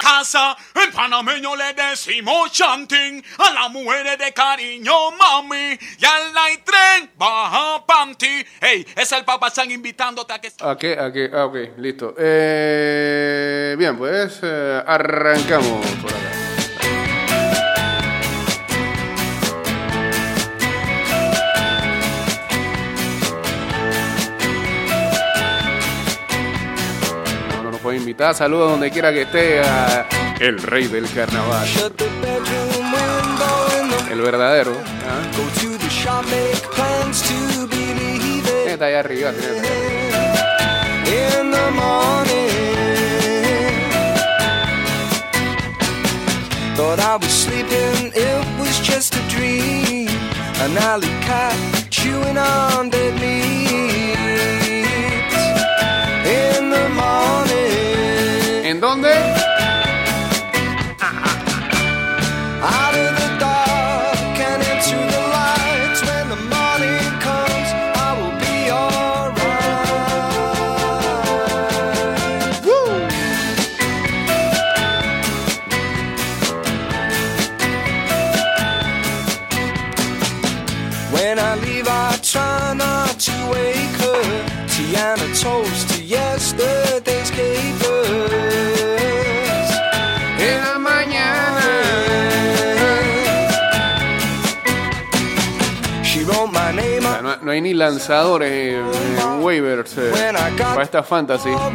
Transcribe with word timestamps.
casa. 0.00 0.56
En 0.74 0.92
panameño 0.92 1.56
le 1.56 1.74
decimos 1.74 2.50
chanting 2.52 3.22
a 3.38 3.50
las 3.52 3.70
mujeres 3.70 4.18
de 4.18 4.32
cariño, 4.32 5.10
mami. 5.12 5.78
Y 5.98 6.04
al 6.04 6.32
night 6.32 6.64
tren 6.64 7.10
baja 7.16 7.84
panty. 7.86 8.44
Hey, 8.60 8.86
es 8.96 9.12
el 9.12 9.24
papá 9.24 9.50
San 9.50 9.70
invitándote 9.70 10.32
a 10.32 10.40
que... 10.40 10.52
¿A 10.60 10.76
qué? 10.76 10.98
¿A 10.98 11.12
qué? 11.12 11.30
Ah, 11.32 11.46
ok, 11.46 11.56
listo. 11.78 12.14
Eh, 12.18 13.74
bien, 13.78 13.96
pues 13.96 14.40
eh, 14.42 14.82
arrancamos 14.86 15.86
por 16.02 16.10
acá. 16.10 16.23
Invitar. 27.96 28.34
Saludos 28.34 28.70
donde 28.72 28.90
quiera 28.90 29.12
que 29.12 29.22
esté 29.22 29.60
a 29.60 30.06
el 30.40 30.60
rey 30.62 30.86
del 30.88 31.08
carnaval. 31.10 31.66
Shut 31.66 31.96
the 31.96 32.04
bedroom 32.20 32.92
window 32.92 33.66
and 33.80 33.90
the 34.06 34.12
El 34.12 34.20
verdadero. 34.20 34.72
it. 34.72 34.84
Está 38.66 38.86
allá 38.86 39.00
arriba. 39.00 39.30
tiene- 39.32 39.68
In 41.06 41.50
the 41.52 41.70
morning, 41.70 42.50
thought 46.76 46.98
I 46.98 47.16
was 47.16 47.30
sleeping, 47.32 48.10
it 48.14 48.44
was 48.58 48.80
just 48.80 49.14
a 49.14 49.20
dream. 49.28 50.08
An 50.64 50.76
alley 50.78 51.12
cat 51.22 51.54
chewing 51.90 52.36
on 52.38 52.88
dead 52.90 53.14
meat. 53.20 54.63
¿En 58.84 59.00
dónde? 59.00 59.43
Hay 97.54 97.60
ni 97.60 97.74
lanzadores 97.74 98.50
eh, 98.50 98.78
en 98.78 99.42
waivers 99.42 99.96
eh, 99.98 100.10
para 100.58 100.82
esta 100.82 101.02
fantasy. 101.02 101.50
¿ah? 101.50 101.70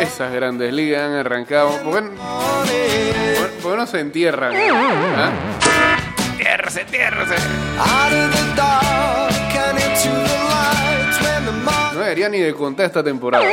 Esas 0.00 0.32
grandes 0.32 0.72
ligas 0.72 1.02
han 1.02 1.14
arrancado. 1.14 1.70
¿Por 1.82 2.02
qué, 2.02 2.08
por 2.10 2.64
qué- 2.66 3.50
por 3.62 3.72
qué 3.72 3.76
no 3.78 3.86
se 3.86 4.00
entierran? 4.00 4.52
¿Ah? 5.16 5.30
Morning 7.76 8.54
No 11.94 12.00
debería 12.00 12.28
ni 12.28 12.38
de 12.40 12.52
contar 12.54 12.86
esta 12.86 13.02
temporada. 13.02 13.44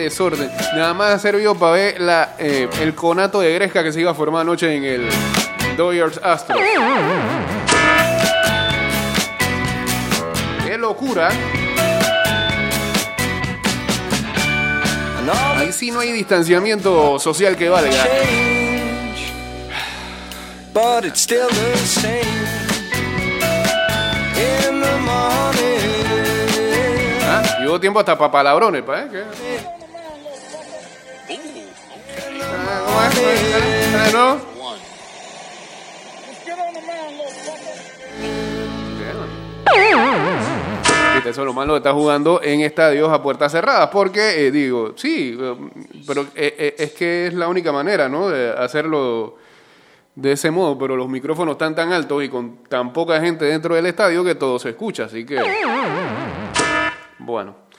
Desorden. 0.00 0.50
Nada 0.74 0.94
más 0.94 1.14
ha 1.14 1.18
servido 1.18 1.54
para 1.54 1.72
ver 1.72 2.00
la, 2.00 2.34
eh, 2.38 2.68
el 2.80 2.94
conato 2.94 3.40
de 3.40 3.54
Gresca 3.54 3.82
que 3.82 3.92
se 3.92 4.00
iba 4.00 4.10
a 4.10 4.14
formar 4.14 4.42
anoche 4.42 4.74
en 4.74 4.84
el 4.84 5.08
Dodgers 5.76 6.20
Astros. 6.22 6.60
Qué 10.66 10.78
locura. 10.78 11.30
Ahí 15.56 15.72
sí 15.72 15.90
no 15.90 16.00
hay 16.00 16.10
distanciamiento 16.12 17.18
social 17.18 17.56
que 17.56 17.68
valga. 17.68 17.90
but 20.72 21.04
it's 21.04 21.20
still 21.20 21.48
the 21.48 21.76
same. 21.76 22.24
In 24.36 24.80
the 24.80 24.98
morning, 25.04 26.04
¿Ah? 27.22 27.42
Y 27.60 27.66
hubo 27.66 27.78
tiempo 27.78 28.00
hasta 28.00 28.16
para 28.16 28.32
palabrones, 28.32 28.82
¿pa? 28.82 29.00
¿eh? 29.00 29.08
¿Qué? 29.10 29.79
Eso 41.30 41.42
es 41.42 41.46
lo 41.46 41.52
malo 41.52 41.74
de 41.74 41.78
estar 41.78 41.92
jugando 41.92 42.40
en 42.42 42.62
estadios 42.62 43.08
a 43.12 43.22
puertas 43.22 43.52
cerradas, 43.52 43.88
porque 43.92 44.46
eh, 44.46 44.50
digo, 44.50 44.94
sí, 44.96 45.38
eh, 45.40 45.54
pero 46.06 46.22
eh, 46.34 46.56
eh, 46.58 46.74
es 46.78 46.92
que 46.92 47.28
es 47.28 47.34
la 47.34 47.46
única 47.46 47.70
manera, 47.70 48.08
¿no? 48.08 48.28
De 48.28 48.50
hacerlo 48.50 49.36
de 50.14 50.32
ese 50.32 50.50
modo, 50.50 50.76
pero 50.76 50.96
los 50.96 51.08
micrófonos 51.08 51.52
están 51.52 51.74
tan 51.74 51.92
altos 51.92 52.24
y 52.24 52.28
con 52.28 52.64
tan 52.64 52.92
poca 52.92 53.20
gente 53.20 53.44
dentro 53.44 53.74
del 53.76 53.86
estadio 53.86 54.24
que 54.24 54.34
todo 54.34 54.58
se 54.58 54.70
escucha, 54.70 55.04
así 55.04 55.24
que... 55.24 55.40
Bueno. 57.18 57.69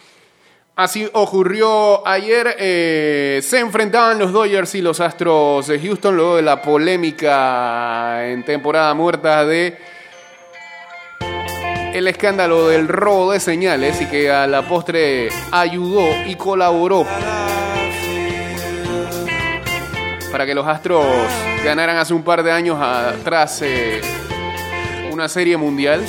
Así 0.75 1.07
ocurrió 1.13 2.07
ayer. 2.07 2.55
eh, 2.57 3.41
se 3.43 3.59
enfrentaban 3.59 4.17
los 4.19 4.31
Dodgers 4.31 4.73
y 4.75 4.81
los 4.81 4.99
Astros 4.99 5.67
de 5.67 5.79
Houston 5.79 6.15
luego 6.15 6.37
de 6.37 6.41
la 6.41 6.61
polémica 6.61 8.27
en 8.27 8.43
temporada 8.43 8.93
muerta 8.93 9.45
de 9.45 9.77
el 11.93 12.07
escándalo 12.07 12.69
del 12.69 12.87
robo 12.87 13.33
de 13.33 13.41
señales 13.41 14.01
y 14.01 14.05
que 14.05 14.31
a 14.31 14.47
la 14.47 14.61
postre 14.61 15.27
ayudó 15.51 16.07
y 16.25 16.35
colaboró 16.35 17.05
para 20.31 20.45
que 20.45 20.55
los 20.55 20.65
Astros 20.65 21.05
ganaran 21.65 21.97
hace 21.97 22.13
un 22.13 22.23
par 22.23 22.43
de 22.43 22.51
años 22.53 22.77
atrás 22.81 23.61
eh, 23.61 23.99
una 25.11 25.27
serie 25.27 25.57
mundial 25.57 26.01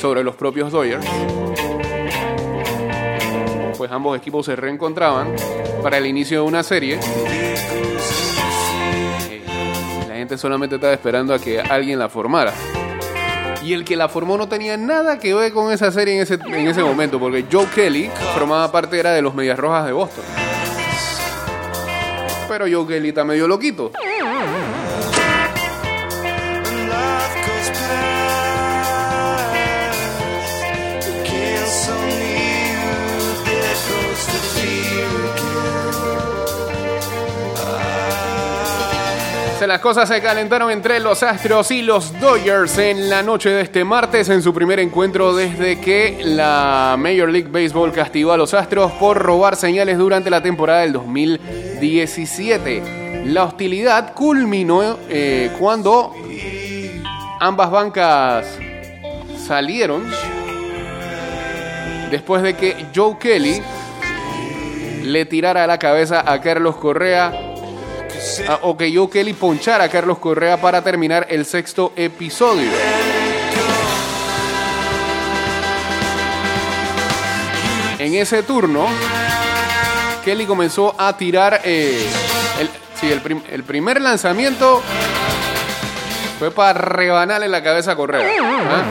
sobre 0.00 0.24
los 0.24 0.34
propios 0.34 0.72
Dodgers. 0.72 1.04
Pues 3.76 3.90
ambos 3.92 4.16
equipos 4.16 4.46
se 4.46 4.56
reencontraban 4.56 5.34
para 5.82 5.98
el 5.98 6.06
inicio 6.06 6.42
de 6.42 6.46
una 6.48 6.62
serie. 6.62 6.98
Eh, 9.30 9.42
La 10.08 10.14
gente 10.14 10.36
solamente 10.38 10.76
estaba 10.76 10.92
esperando 10.92 11.34
a 11.34 11.38
que 11.38 11.60
alguien 11.60 11.98
la 11.98 12.08
formara. 12.08 12.52
Y 13.62 13.74
el 13.74 13.84
que 13.84 13.94
la 13.96 14.08
formó 14.08 14.38
no 14.38 14.48
tenía 14.48 14.76
nada 14.78 15.18
que 15.18 15.34
ver 15.34 15.52
con 15.52 15.70
esa 15.72 15.92
serie 15.92 16.16
en 16.16 16.22
ese, 16.22 16.34
en 16.34 16.66
ese 16.66 16.82
momento, 16.82 17.18
porque 17.20 17.44
Joe 17.50 17.66
Kelly 17.74 18.10
formaba 18.34 18.72
parte 18.72 18.98
era 18.98 19.12
de 19.12 19.20
los 19.20 19.34
Medias 19.34 19.58
Rojas 19.58 19.84
de 19.86 19.92
Boston. 19.92 20.24
Pero 22.48 22.64
Joe 22.70 22.86
Kelly 22.86 23.10
está 23.10 23.22
medio 23.22 23.46
loquito. 23.46 23.92
Las 39.66 39.80
cosas 39.80 40.08
se 40.08 40.22
calentaron 40.22 40.70
entre 40.70 41.00
los 41.00 41.22
Astros 41.22 41.70
y 41.70 41.82
los 41.82 42.18
Dodgers 42.18 42.78
en 42.78 43.10
la 43.10 43.22
noche 43.22 43.50
de 43.50 43.60
este 43.60 43.84
martes 43.84 44.30
en 44.30 44.42
su 44.42 44.54
primer 44.54 44.80
encuentro 44.80 45.34
desde 45.34 45.78
que 45.78 46.18
la 46.24 46.96
Major 46.98 47.28
League 47.28 47.50
Baseball 47.50 47.92
castigó 47.92 48.32
a 48.32 48.38
los 48.38 48.54
Astros 48.54 48.90
por 48.92 49.18
robar 49.18 49.56
señales 49.56 49.98
durante 49.98 50.30
la 50.30 50.42
temporada 50.42 50.80
del 50.80 50.94
2017. 50.94 53.24
La 53.26 53.44
hostilidad 53.44 54.14
culminó 54.14 54.96
eh, 55.10 55.50
cuando 55.58 56.14
ambas 57.38 57.70
bancas 57.70 58.46
salieron 59.46 60.06
después 62.10 62.42
de 62.42 62.54
que 62.54 62.86
Joe 62.94 63.18
Kelly 63.18 63.60
le 65.02 65.26
tirara 65.26 65.66
la 65.66 65.78
cabeza 65.78 66.24
a 66.26 66.40
Carlos 66.40 66.76
Correa 66.76 67.49
Ah, 68.48 68.58
o 68.62 68.76
que 68.76 68.94
Joe 68.94 69.08
Kelly 69.08 69.32
ponchara 69.32 69.84
a 69.84 69.88
Carlos 69.88 70.18
Correa 70.18 70.60
para 70.60 70.82
terminar 70.82 71.26
el 71.30 71.44
sexto 71.46 71.92
episodio. 71.96 72.70
En 77.98 78.14
ese 78.14 78.42
turno, 78.42 78.86
Kelly 80.24 80.46
comenzó 80.46 80.94
a 80.98 81.16
tirar. 81.16 81.60
eh, 81.64 82.06
el, 82.58 82.70
sí, 83.00 83.10
el 83.50 83.62
primer 83.64 84.00
lanzamiento 84.00 84.82
Fue 86.38 86.50
para 86.50 86.78
rebanarle 86.78 87.48
la 87.48 87.62
cabeza 87.62 87.92
a 87.92 87.96
Correa. 87.96 88.26
¿ah? 88.42 88.82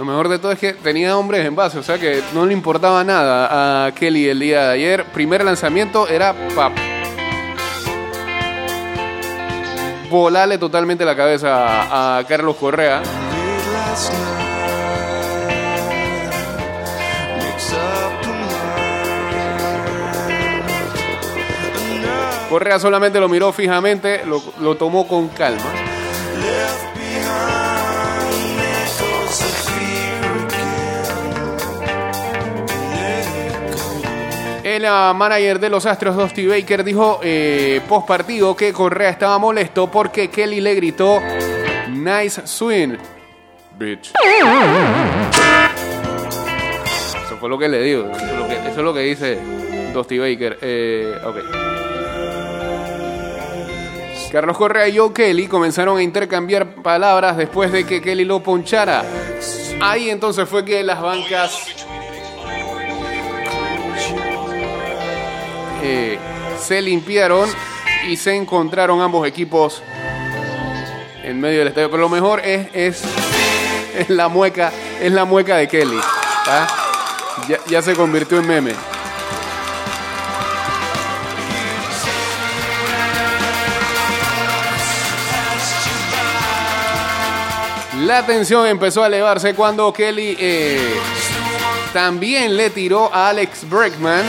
Lo 0.00 0.06
mejor 0.06 0.30
de 0.30 0.38
todo 0.38 0.50
es 0.50 0.58
que 0.58 0.72
tenía 0.72 1.14
hombres 1.18 1.44
en 1.44 1.54
base, 1.54 1.78
o 1.78 1.82
sea 1.82 1.98
que 1.98 2.22
no 2.32 2.46
le 2.46 2.54
importaba 2.54 3.04
nada 3.04 3.84
a 3.84 3.92
Kelly 3.92 4.30
el 4.30 4.40
día 4.40 4.68
de 4.68 4.72
ayer. 4.72 5.04
Primer 5.12 5.44
lanzamiento 5.44 6.08
era 6.08 6.34
para 6.56 6.74
volarle 10.08 10.56
totalmente 10.56 11.04
la 11.04 11.14
cabeza 11.14 12.16
a, 12.16 12.24
Carlos 12.24 12.56
Correa. 12.56 13.02
Correa 22.48 22.78
solamente 22.78 23.20
lo 23.20 23.28
miró 23.28 23.52
fijamente, 23.52 24.24
lo, 24.24 24.42
lo 24.60 24.78
tomó 24.78 25.06
con 25.06 25.28
calma. 25.28 25.89
El 34.70 34.82
manager 34.82 35.58
de 35.58 35.68
los 35.68 35.84
Astros, 35.84 36.14
Dusty 36.14 36.46
Baker, 36.46 36.84
dijo 36.84 37.18
eh, 37.24 37.80
post 37.88 38.06
partido 38.06 38.54
que 38.54 38.72
Correa 38.72 39.10
estaba 39.10 39.36
molesto 39.36 39.90
porque 39.90 40.30
Kelly 40.30 40.60
le 40.60 40.76
gritó 40.76 41.20
Nice 41.88 42.46
swing, 42.46 42.96
bitch. 43.76 44.12
Eso 47.24 47.36
fue 47.40 47.48
lo 47.48 47.58
que 47.58 47.68
le 47.68 47.82
digo. 47.82 48.12
Eso 48.12 48.24
es 48.24 48.32
lo 48.32 48.46
que, 48.46 48.54
eso 48.54 48.68
es 48.68 48.76
lo 48.76 48.94
que 48.94 49.00
dice 49.00 49.38
Dusty 49.92 50.18
Baker. 50.20 50.58
Eh, 50.62 51.18
ok. 51.24 51.36
Carlos 54.30 54.56
Correa 54.56 54.86
y 54.86 54.96
Joe 54.96 55.12
Kelly 55.12 55.48
comenzaron 55.48 55.98
a 55.98 56.02
intercambiar 56.04 56.76
palabras 56.76 57.36
después 57.36 57.72
de 57.72 57.84
que 57.84 58.00
Kelly 58.00 58.24
lo 58.24 58.40
ponchara. 58.40 59.02
Ahí 59.80 60.10
entonces 60.10 60.48
fue 60.48 60.64
que 60.64 60.84
las 60.84 61.02
bancas 61.02 61.88
eh, 65.82 66.18
se 66.60 66.80
limpiaron 66.82 67.48
y 68.08 68.16
se 68.16 68.34
encontraron 68.34 69.00
ambos 69.00 69.26
equipos 69.26 69.82
en 71.22 71.40
medio 71.40 71.60
del 71.60 71.68
estadio. 71.68 71.90
Pero 71.90 72.02
lo 72.02 72.08
mejor 72.08 72.40
es, 72.40 72.68
es, 72.72 73.02
es 73.96 74.08
la 74.10 74.28
mueca, 74.28 74.72
es 75.00 75.12
la 75.12 75.24
mueca 75.24 75.56
de 75.56 75.68
Kelly. 75.68 76.00
¿ah? 76.46 76.66
Ya, 77.48 77.58
ya 77.68 77.82
se 77.82 77.94
convirtió 77.94 78.38
en 78.38 78.46
meme. 78.46 78.74
La 88.04 88.24
tensión 88.24 88.66
empezó 88.66 89.04
a 89.04 89.08
elevarse 89.08 89.54
cuando 89.54 89.92
Kelly 89.92 90.34
eh, 90.38 90.94
también 91.92 92.56
le 92.56 92.70
tiró 92.70 93.12
a 93.14 93.28
Alex 93.28 93.68
Bregman. 93.68 94.24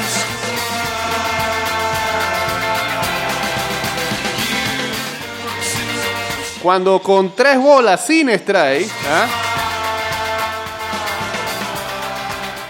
Cuando 6.62 7.00
con 7.00 7.36
tres 7.36 7.58
bolas 7.58 8.06
sin 8.06 8.30
strike, 8.30 8.90
¿ah? 9.10 9.28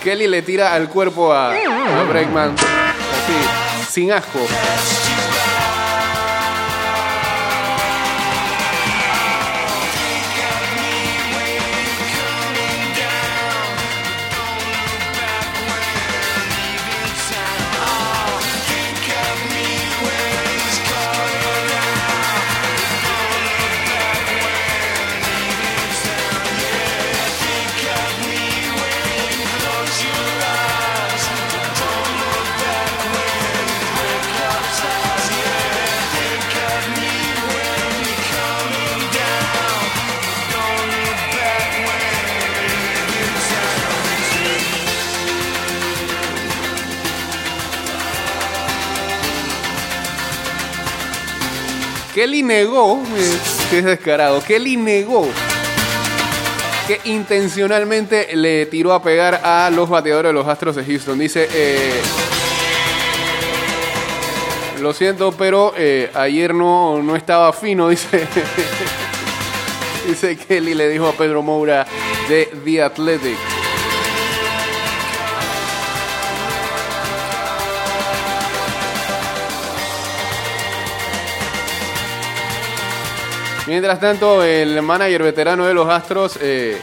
Kelly 0.01 0.27
le 0.27 0.41
tira 0.41 0.73
al 0.73 0.87
cuerpo 0.89 1.31
a, 1.33 1.51
a. 1.51 2.53
Así, 2.53 3.91
sin 3.91 4.11
asco. 4.13 4.39
Kelly 52.41 52.53
negó, 52.55 53.03
eh, 53.15 53.37
es 53.71 53.83
descarado, 53.83 54.41
Kelly 54.43 54.75
negó 54.75 55.27
que 56.87 56.99
intencionalmente 57.05 58.35
le 58.35 58.65
tiró 58.65 58.93
a 58.93 59.03
pegar 59.03 59.41
a 59.43 59.69
los 59.69 59.87
bateadores 59.87 60.29
de 60.29 60.33
los 60.33 60.47
Astros 60.47 60.75
de 60.75 60.83
Houston. 60.83 61.19
Dice, 61.19 61.47
eh, 61.53 62.01
lo 64.81 64.91
siento, 64.93 65.31
pero 65.33 65.73
eh, 65.77 66.09
ayer 66.15 66.55
no, 66.55 67.03
no 67.03 67.15
estaba 67.15 67.53
fino, 67.53 67.89
dice. 67.89 68.27
dice 70.07 70.35
Kelly 70.35 70.73
le 70.73 70.89
dijo 70.89 71.07
a 71.09 71.13
Pedro 71.13 71.43
Moura 71.43 71.85
de 72.27 72.49
The 72.65 72.81
Athletic. 72.81 73.50
Mientras 83.71 84.01
tanto, 84.01 84.43
el 84.43 84.81
manager 84.81 85.23
veterano 85.23 85.65
de 85.65 85.73
los 85.73 85.87
Astros 85.87 86.37
eh, 86.41 86.77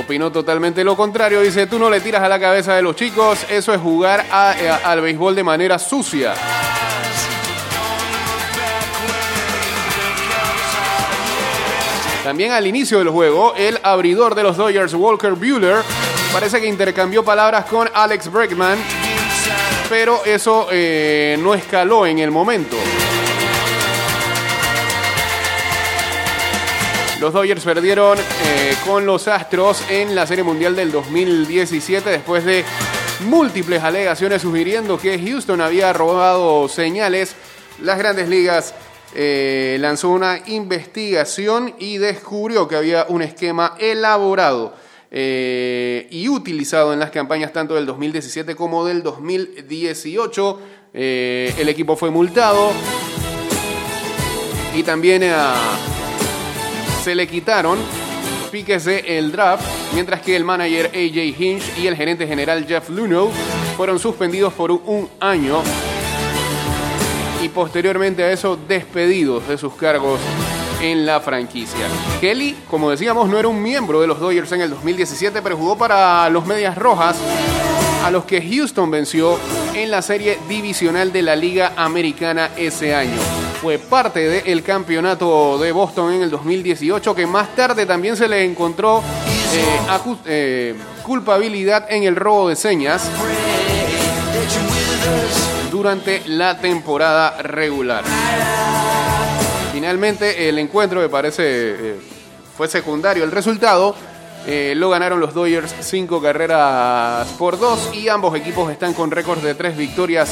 opinó 0.00 0.32
totalmente 0.32 0.82
lo 0.84 0.96
contrario. 0.96 1.42
Dice, 1.42 1.66
tú 1.66 1.78
no 1.78 1.90
le 1.90 2.00
tiras 2.00 2.22
a 2.22 2.30
la 2.30 2.40
cabeza 2.40 2.74
de 2.74 2.80
los 2.80 2.96
chicos, 2.96 3.44
eso 3.50 3.74
es 3.74 3.80
jugar 3.82 4.24
eh, 4.58 4.70
al 4.70 5.02
béisbol 5.02 5.34
de 5.34 5.44
manera 5.44 5.78
sucia. 5.78 6.32
También 12.24 12.52
al 12.52 12.66
inicio 12.66 13.00
del 13.00 13.10
juego, 13.10 13.52
el 13.54 13.78
abridor 13.82 14.34
de 14.34 14.44
los 14.44 14.56
Dodgers, 14.56 14.94
Walker 14.94 15.32
Bueller, 15.32 15.82
parece 16.32 16.58
que 16.58 16.68
intercambió 16.68 17.22
palabras 17.22 17.66
con 17.66 17.90
Alex 17.92 18.32
Bregman, 18.32 18.78
pero 19.88 20.24
eso 20.24 20.68
eh, 20.70 21.36
no 21.40 21.54
escaló 21.54 22.06
en 22.06 22.18
el 22.18 22.30
momento. 22.30 22.76
Los 27.20 27.32
Dodgers 27.32 27.64
perdieron 27.64 28.18
eh, 28.18 28.74
con 28.84 29.06
los 29.06 29.28
Astros 29.28 29.82
en 29.88 30.14
la 30.14 30.26
Serie 30.26 30.44
Mundial 30.44 30.76
del 30.76 30.92
2017 30.92 32.10
después 32.10 32.44
de 32.44 32.64
múltiples 33.20 33.82
alegaciones 33.82 34.42
sugiriendo 34.42 34.98
que 34.98 35.18
Houston 35.18 35.60
había 35.60 35.92
robado 35.92 36.68
señales. 36.68 37.34
Las 37.80 37.98
grandes 37.98 38.28
ligas 38.28 38.74
eh, 39.14 39.78
lanzó 39.80 40.10
una 40.10 40.40
investigación 40.46 41.74
y 41.78 41.98
descubrió 41.98 42.68
que 42.68 42.76
había 42.76 43.06
un 43.08 43.22
esquema 43.22 43.74
elaborado 43.78 44.74
eh, 45.10 46.08
y 46.10 46.28
utilizado 46.28 46.92
en 46.92 46.98
las 46.98 47.10
campañas 47.10 47.52
tanto 47.52 47.74
del 47.74 47.86
2017 47.86 48.54
como 48.54 48.84
del 48.84 49.02
2018. 49.02 50.60
Eh, 50.92 51.54
el 51.58 51.68
equipo 51.68 51.96
fue 51.96 52.10
multado. 52.10 52.72
Y 54.74 54.82
también 54.82 55.22
ah, 55.24 55.76
se 57.02 57.14
le 57.14 57.26
quitaron 57.26 57.78
piques 58.54 58.84
de 58.84 59.18
el 59.18 59.32
draft, 59.32 59.64
mientras 59.94 60.20
que 60.20 60.36
el 60.36 60.44
manager 60.44 60.86
AJ 60.86 61.40
Hinch 61.40 61.76
y 61.76 61.88
el 61.88 61.96
gerente 61.96 62.24
general 62.24 62.64
Jeff 62.68 62.88
Luno 62.88 63.28
fueron 63.76 63.98
suspendidos 63.98 64.52
por 64.52 64.70
un 64.70 65.08
año. 65.18 65.60
Y 67.42 67.48
posteriormente 67.48 68.22
a 68.22 68.30
eso 68.30 68.56
despedidos 68.56 69.48
de 69.48 69.58
sus 69.58 69.74
cargos 69.74 70.20
en 70.80 71.06
la 71.06 71.20
franquicia. 71.20 71.86
Kelly, 72.20 72.56
como 72.70 72.90
decíamos, 72.90 73.28
no 73.28 73.38
era 73.38 73.48
un 73.48 73.62
miembro 73.62 74.00
de 74.00 74.06
los 74.06 74.20
Dodgers 74.20 74.52
en 74.52 74.60
el 74.60 74.70
2017, 74.70 75.42
pero 75.42 75.56
jugó 75.56 75.76
para 75.76 76.28
los 76.30 76.46
Medias 76.46 76.76
Rojas, 76.76 77.16
a 78.04 78.10
los 78.10 78.24
que 78.24 78.42
Houston 78.42 78.90
venció 78.90 79.38
en 79.74 79.90
la 79.90 80.02
serie 80.02 80.38
divisional 80.48 81.12
de 81.12 81.22
la 81.22 81.36
Liga 81.36 81.72
Americana 81.76 82.50
ese 82.56 82.94
año. 82.94 83.18
Fue 83.62 83.78
parte 83.78 84.42
del 84.42 84.62
campeonato 84.62 85.58
de 85.58 85.72
Boston 85.72 86.12
en 86.12 86.22
el 86.22 86.30
2018, 86.30 87.14
que 87.14 87.26
más 87.26 87.54
tarde 87.56 87.86
también 87.86 88.16
se 88.16 88.28
le 88.28 88.44
encontró 88.44 89.02
eh, 89.54 90.18
eh, 90.26 90.74
culpabilidad 91.02 91.86
en 91.90 92.02
el 92.02 92.16
robo 92.16 92.48
de 92.48 92.56
señas 92.56 93.08
durante 95.70 96.22
la 96.26 96.58
temporada 96.58 97.42
regular. 97.42 98.04
Finalmente 99.74 100.48
el 100.48 100.60
encuentro 100.60 101.00
me 101.00 101.08
parece 101.08 101.42
eh, 101.42 101.96
fue 102.56 102.68
secundario 102.68 103.24
el 103.24 103.32
resultado. 103.32 103.96
Eh, 104.46 104.72
lo 104.76 104.88
ganaron 104.88 105.18
los 105.18 105.34
Dodgers 105.34 105.74
cinco 105.80 106.22
carreras 106.22 107.26
por 107.36 107.58
dos 107.58 107.90
y 107.92 108.08
ambos 108.08 108.36
equipos 108.36 108.70
están 108.70 108.94
con 108.94 109.10
récords 109.10 109.42
de 109.42 109.56
tres 109.56 109.76
victorias 109.76 110.30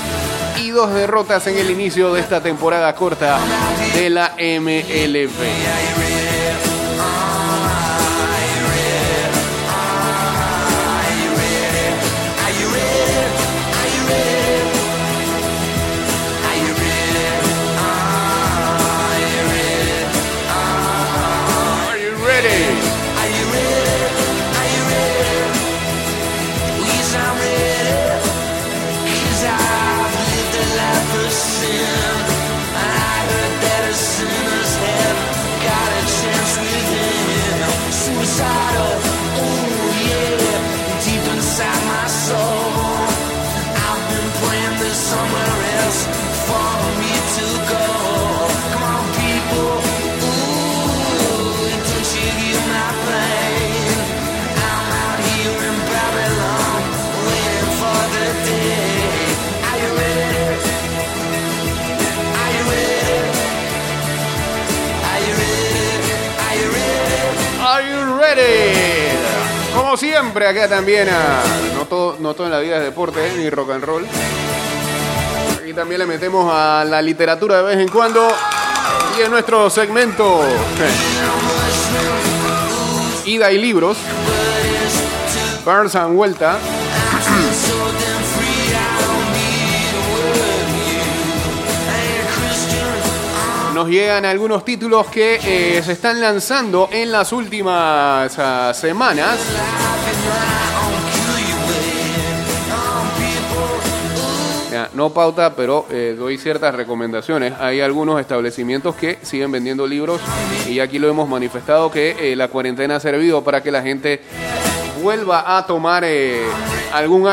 y 0.62 0.70
dos 0.70 0.94
derrotas 0.94 1.44
en 1.49 1.58
el 1.58 1.70
inicio 1.70 2.14
de 2.14 2.20
esta 2.20 2.40
temporada 2.40 2.94
corta 2.94 3.40
de 3.96 4.11
la 4.11 4.37
MLB. 4.38 6.32
Acá 70.52 70.68
también, 70.68 71.09
ah, 71.11 71.42
no, 71.75 71.87
todo, 71.87 72.16
no 72.21 72.35
todo 72.35 72.47
en 72.47 72.52
la 72.52 72.61
vida 72.61 72.76
es 72.76 72.82
deporte 72.82 73.26
eh, 73.26 73.32
ni 73.38 73.49
rock 73.49 73.71
and 73.71 73.85
roll. 73.85 74.06
Aquí 75.61 75.73
también 75.73 76.00
le 76.00 76.06
metemos 76.06 76.52
a 76.52 76.85
la 76.85 77.00
literatura 77.00 77.56
de 77.59 77.62
vez 77.62 77.78
en 77.78 77.88
cuando. 77.88 78.28
Y 79.18 79.23
en 79.23 79.30
nuestro 79.30 79.71
segmento 79.71 80.42
eh, 80.44 80.90
Ida 83.30 83.50
y 83.50 83.56
Libros, 83.59 83.97
Barnes 85.64 85.94
and 85.94 86.14
Vuelta, 86.14 86.52
a 86.52 86.56
a 93.71 93.75
nos 93.75 93.88
llegan 93.88 94.26
algunos 94.26 94.66
títulos 94.66 95.06
que 95.06 95.40
eh, 95.42 95.82
se 95.82 95.92
están 95.92 96.21
lanzando 96.21 96.90
en 96.92 97.11
las 97.11 97.32
últimas 97.32 98.38
ah, 98.38 98.73
semanas. 98.75 99.38
No 104.95 105.11
pauta, 105.11 105.57
pero 105.57 105.87
eh, 105.91 106.14
doy 106.19 106.37
ciertas 106.37 106.75
recomendaciones. 106.75 107.55
Hay 107.59 107.81
algunos 107.81 108.21
establecimientos 108.21 108.95
que 108.95 109.19
siguen 109.23 109.50
vendiendo 109.50 109.87
libros 109.87 110.21
y 110.69 110.81
aquí 110.81 110.99
lo 110.99 111.09
hemos 111.09 111.29
manifestado 111.29 111.91
que 111.91 112.33
eh, 112.33 112.37
la 112.37 112.49
cuarentena 112.49 112.97
ha 112.97 113.00
servido 113.00 113.43
para 113.43 113.62
que 113.62 113.71
la 113.71 113.83
gente 113.83 114.21
vuelva 115.02 115.57
a 115.57 115.67
tomar 115.67 116.05
eh, 116.05 116.43
algún, 116.93 117.26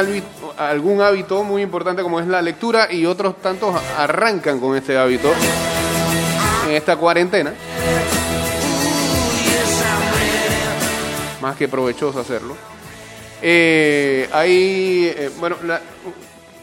algún 0.58 1.02
hábito 1.02 1.44
muy 1.44 1.62
importante 1.62 2.02
como 2.02 2.20
es 2.20 2.28
la 2.28 2.42
lectura 2.42 2.92
y 2.92 3.06
otros 3.06 3.42
tantos 3.42 3.76
arrancan 3.98 4.60
con 4.60 4.78
este 4.78 4.98
hábito 4.98 5.30
en 6.68 6.76
esta 6.76 6.96
cuarentena. 6.96 7.54
Más 11.42 11.56
que 11.58 11.68
provechoso 11.68 12.20
hacerlo. 12.20 12.69
Eh, 13.42 14.30
hay, 14.32 15.14
eh, 15.16 15.32
bueno, 15.40 15.56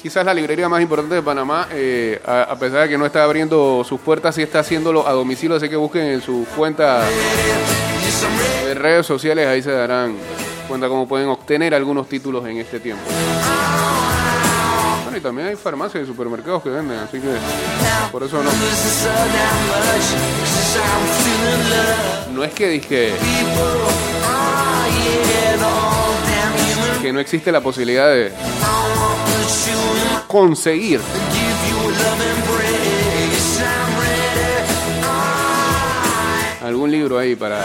quizás 0.00 0.24
la 0.24 0.34
librería 0.34 0.68
más 0.68 0.82
importante 0.82 1.14
de 1.14 1.22
Panamá, 1.22 1.68
eh, 1.72 2.20
a, 2.24 2.54
pesar 2.58 2.82
de 2.82 2.90
que 2.90 2.98
no 2.98 3.06
está 3.06 3.24
abriendo 3.24 3.82
sus 3.84 4.00
puertas, 4.00 4.34
sí 4.34 4.42
está 4.42 4.60
haciéndolo 4.60 5.06
a 5.06 5.12
domicilio, 5.12 5.56
así 5.56 5.68
que 5.68 5.76
busquen 5.76 6.04
en 6.04 6.20
su 6.20 6.46
cuenta 6.54 7.02
de 8.64 8.74
redes 8.74 9.06
sociales, 9.06 9.46
ahí 9.46 9.62
se 9.62 9.72
darán 9.72 10.16
cuenta 10.68 10.88
cómo 10.88 11.08
pueden 11.08 11.28
obtener 11.28 11.74
algunos 11.74 12.08
títulos 12.08 12.46
en 12.46 12.58
este 12.58 12.78
tiempo. 12.78 13.02
Bueno, 15.04 15.16
y 15.16 15.20
también 15.20 15.48
hay 15.48 15.56
farmacias 15.56 16.04
y 16.04 16.06
supermercados 16.06 16.62
que 16.62 16.68
venden, 16.68 16.98
así 16.98 17.18
que 17.18 17.28
por 18.12 18.22
eso 18.22 18.42
no. 18.42 18.50
No 22.34 22.44
es 22.44 22.52
que 22.52 22.68
dije 22.68 23.14
que 27.06 27.12
no 27.12 27.20
existe 27.20 27.52
la 27.52 27.60
posibilidad 27.60 28.08
de 28.08 28.32
conseguir 30.26 31.00
algún 36.64 36.90
libro 36.90 37.16
ahí 37.16 37.36
para, 37.36 37.62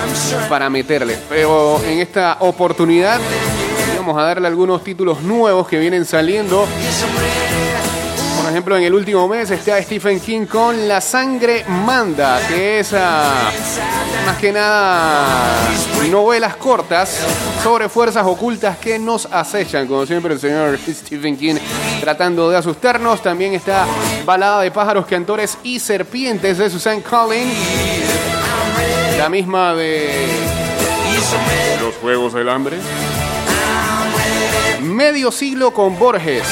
para 0.47 0.69
meterle. 0.69 1.17
Pero 1.27 1.81
en 1.83 1.97
esta 1.97 2.37
oportunidad 2.41 3.19
vamos 3.97 4.15
a 4.15 4.21
darle 4.25 4.47
algunos 4.47 4.83
títulos 4.83 5.23
nuevos 5.23 5.67
que 5.67 5.79
vienen 5.79 6.05
saliendo. 6.05 6.67
Ejemplo, 8.61 8.77
en 8.77 8.83
el 8.83 8.93
último 8.93 9.27
mes 9.27 9.49
está 9.49 9.81
Stephen 9.81 10.19
King 10.19 10.45
con 10.45 10.87
La 10.87 11.01
sangre 11.01 11.65
manda, 11.67 12.39
que 12.47 12.81
es 12.81 12.93
ah, 12.93 13.49
más 14.23 14.37
que 14.37 14.51
nada 14.51 15.67
novelas 16.11 16.57
cortas 16.57 17.25
sobre 17.63 17.89
fuerzas 17.89 18.23
ocultas 18.23 18.77
que 18.77 18.99
nos 18.99 19.25
acechan. 19.25 19.87
Como 19.87 20.05
siempre, 20.05 20.35
el 20.35 20.39
señor 20.39 20.77
Stephen 20.87 21.35
King 21.37 21.55
tratando 22.01 22.51
de 22.51 22.57
asustarnos. 22.57 23.23
También 23.23 23.55
está 23.55 23.87
Balada 24.25 24.61
de 24.61 24.69
pájaros, 24.69 25.07
cantores 25.07 25.57
y 25.63 25.79
serpientes 25.79 26.59
de 26.59 26.69
Susan 26.69 27.01
Collins. 27.01 27.55
La 29.17 29.27
misma 29.27 29.73
de 29.73 30.27
Los 31.81 31.95
Juegos 31.95 32.33
del 32.33 32.47
Hambre. 32.47 32.77
Medio 34.83 35.31
siglo 35.31 35.73
con 35.73 35.97
Borges 35.97 36.43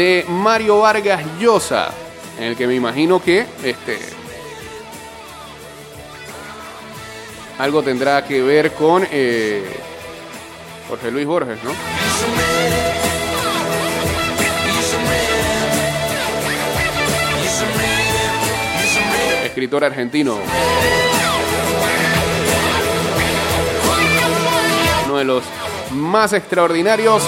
de 0.00 0.24
Mario 0.30 0.78
Vargas 0.78 1.22
Llosa, 1.38 1.90
en 2.38 2.44
el 2.44 2.56
que 2.56 2.66
me 2.66 2.74
imagino 2.74 3.22
que 3.22 3.44
este 3.62 3.98
algo 7.58 7.82
tendrá 7.82 8.24
que 8.24 8.40
ver 8.40 8.72
con 8.72 9.06
eh, 9.10 9.62
Jorge 10.88 11.10
Luis 11.10 11.26
Borges, 11.26 11.58
¿no? 11.62 11.72
Escritor 19.44 19.84
argentino. 19.84 20.38
Uno 25.04 25.18
de 25.18 25.24
los 25.24 25.44
más 25.90 26.32
extraordinarios 26.32 27.22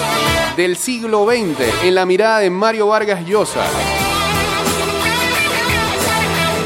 del 0.55 0.77
siglo 0.77 1.25
XX 1.25 1.83
en 1.83 1.95
la 1.95 2.05
mirada 2.05 2.39
de 2.39 2.49
Mario 2.49 2.87
Vargas 2.87 3.25
Llosa. 3.25 3.65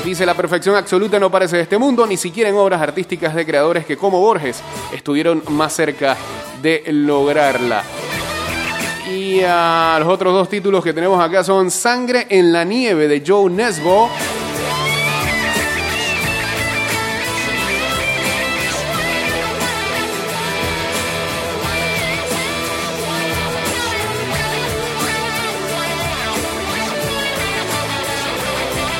Dice, 0.03 0.25
la 0.25 0.35
perfección 0.35 0.75
absoluta 0.75 1.19
no 1.19 1.29
parece 1.29 1.57
de 1.57 1.63
este 1.63 1.77
mundo, 1.77 2.05
ni 2.07 2.17
siquiera 2.17 2.49
en 2.49 2.55
obras 2.55 2.81
artísticas 2.81 3.35
de 3.35 3.45
creadores 3.45 3.85
que 3.85 3.97
como 3.97 4.19
Borges 4.21 4.61
estuvieron 4.93 5.43
más 5.49 5.73
cerca 5.73 6.15
de 6.61 6.83
lograrla. 6.87 7.83
Y 9.13 9.41
ah, 9.45 9.97
los 9.99 10.09
otros 10.09 10.33
dos 10.33 10.49
títulos 10.49 10.83
que 10.83 10.93
tenemos 10.93 11.21
acá 11.23 11.43
son 11.43 11.71
Sangre 11.71 12.27
en 12.29 12.51
la 12.51 12.63
nieve 12.63 13.07
de 13.07 13.23
Joe 13.25 13.49
Nesbo 13.49 14.09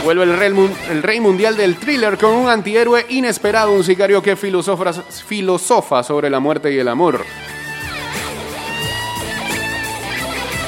Vuelve 0.08 0.24
el 0.24 1.04
rey, 1.04 1.20
mundial 1.20 1.58
del 1.58 1.76
thriller 1.76 2.18
con 2.18 2.32
un 2.32 2.48
antihéroe 2.48 3.08
inesperado, 3.10 3.74
un 3.74 3.84
sicario 3.84 4.22
que 4.22 4.38
filosofa, 4.38 4.94
filosofa 4.94 6.02
sobre 6.02 6.30
la 6.30 6.40
muerte 6.40 6.72
y 6.72 6.78
el 6.78 6.88
amor. 6.88 7.26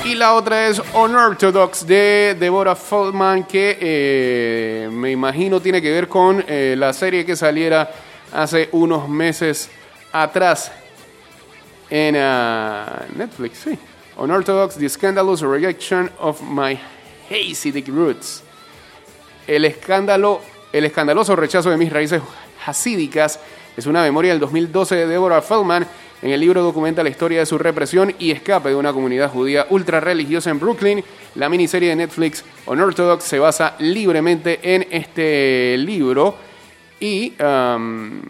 Y 0.04 0.16
la 0.16 0.34
otra 0.34 0.68
es 0.68 0.82
Unorthodox 0.94 1.88
de 1.88 2.36
Deborah 2.38 2.76
Feldman, 2.76 3.46
que 3.46 3.78
eh, 3.80 4.90
me 4.92 5.12
imagino 5.12 5.62
tiene 5.62 5.82
que 5.82 5.90
ver 5.90 6.10
con 6.10 6.44
eh, 6.46 6.76
la 6.78 6.92
serie 6.92 7.26
que 7.26 7.38
saliera 7.38 7.90
hace 8.34 8.68
unos 8.74 9.08
meses 9.08 9.70
atrás 10.12 10.70
en 11.90 12.18
ah, 12.18 13.06
Netflix, 13.16 13.60
sí. 13.60 13.80
Unorthodox, 14.18 14.76
The 14.76 14.90
Scandalous 14.90 15.40
Rejection 15.40 16.12
of 16.20 16.42
My 16.42 16.78
Hasidic 17.30 17.88
Roots. 17.88 18.44
El 19.50 19.66
escándalo, 19.66 20.42
el 20.72 20.86
escandaloso 20.86 21.36
rechazo 21.36 21.72
de 21.72 21.78
mis 21.78 21.92
raíces 21.92 22.22
hasídicas 22.68 23.40
es 23.76 23.88
una 23.88 24.04
memoria 24.04 24.30
del 24.30 24.40
2012 24.40 24.96
de 24.96 25.08
Deborah 25.08 25.42
Feldman. 25.42 25.88
En 26.22 26.30
el 26.30 26.40
libro 26.40 26.62
documenta 26.62 27.02
la 27.02 27.10
historia 27.10 27.40
de 27.40 27.48
su 27.48 27.58
represión 27.58 28.14
y 28.20 28.30
escape 28.30 28.70
de 28.70 28.76
una 28.76 28.94
comunidad 28.94 29.32
judía 29.32 29.66
ultra 29.72 30.00
religiosa 30.00 30.52
en 30.52 30.60
Brooklyn. 30.60 31.04
La 31.34 31.50
miniserie 31.50 31.90
de 31.90 31.96
Netflix 31.96 32.46
Unorthodox 32.68 33.24
se 33.24 33.40
basa 33.40 33.76
libremente 33.80 34.60
en 34.62 34.86
este 34.92 35.76
libro 35.80 36.36
y 37.00 37.34
um, 37.42 38.22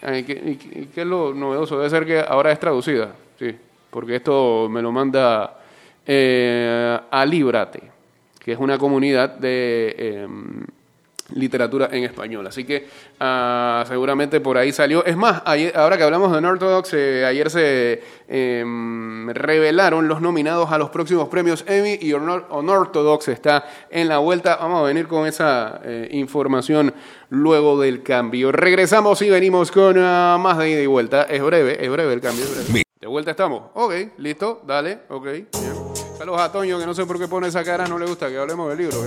¿Qué, 0.00 0.88
es 0.96 1.06
lo 1.06 1.32
novedoso? 1.32 1.76
Debe 1.76 1.90
ser 1.90 2.04
que 2.04 2.18
ahora 2.18 2.50
es 2.50 2.58
traducida, 2.58 3.14
sí, 3.38 3.54
porque 3.88 4.16
esto 4.16 4.68
me 4.68 4.82
lo 4.82 4.90
manda 4.90 5.60
eh, 6.04 6.98
a 7.08 7.24
Líbrate, 7.24 7.93
que 8.44 8.52
es 8.52 8.58
una 8.58 8.76
comunidad 8.78 9.30
de 9.30 9.94
eh, 9.98 10.28
literatura 11.34 11.88
en 11.90 12.04
español. 12.04 12.46
Así 12.46 12.64
que 12.64 12.86
ah, 13.18 13.82
seguramente 13.88 14.40
por 14.40 14.58
ahí 14.58 14.72
salió. 14.72 15.02
Es 15.06 15.16
más, 15.16 15.40
ayer- 15.46 15.72
ahora 15.76 15.96
que 15.96 16.02
hablamos 16.04 16.30
de 16.30 16.36
Unorthodox, 16.38 16.92
eh, 16.92 17.24
ayer 17.24 17.48
se 17.50 18.02
eh, 18.28 18.64
revelaron 19.32 20.06
los 20.06 20.20
nominados 20.20 20.70
a 20.70 20.76
los 20.76 20.90
próximos 20.90 21.28
premios 21.30 21.64
Emmy 21.66 21.98
y 22.00 22.12
Unor- 22.12 22.44
Unorthodox 22.50 23.28
está 23.28 23.64
en 23.90 24.08
la 24.08 24.18
vuelta. 24.18 24.56
Vamos 24.56 24.80
a 24.82 24.86
venir 24.86 25.06
con 25.08 25.26
esa 25.26 25.80
eh, 25.82 26.08
información 26.12 26.92
luego 27.30 27.80
del 27.80 28.02
cambio. 28.02 28.52
Regresamos 28.52 29.22
y 29.22 29.30
venimos 29.30 29.72
con 29.72 29.96
ah, 29.98 30.36
más 30.38 30.58
de 30.58 30.70
ida 30.70 30.80
y 30.82 30.86
vuelta. 30.86 31.22
Es 31.22 31.42
breve, 31.42 31.82
es 31.82 31.90
breve 31.90 32.12
el 32.12 32.20
cambio. 32.20 32.44
breve. 32.44 32.82
De 33.00 33.06
vuelta 33.06 33.30
estamos. 33.30 33.64
Ok, 33.74 33.92
listo, 34.18 34.60
dale, 34.66 34.98
ok. 35.08 35.24
bien. 35.24 35.83
Saludos 36.24 36.40
a 36.40 36.50
que 36.78 36.86
no 36.86 36.94
sé 36.94 37.04
por 37.04 37.18
qué 37.18 37.28
pone 37.28 37.48
esa 37.48 37.62
cara, 37.62 37.86
no 37.86 37.98
le 37.98 38.06
gusta 38.06 38.30
que 38.30 38.38
hablemos 38.38 38.70
del 38.70 38.78
libro. 38.78 38.98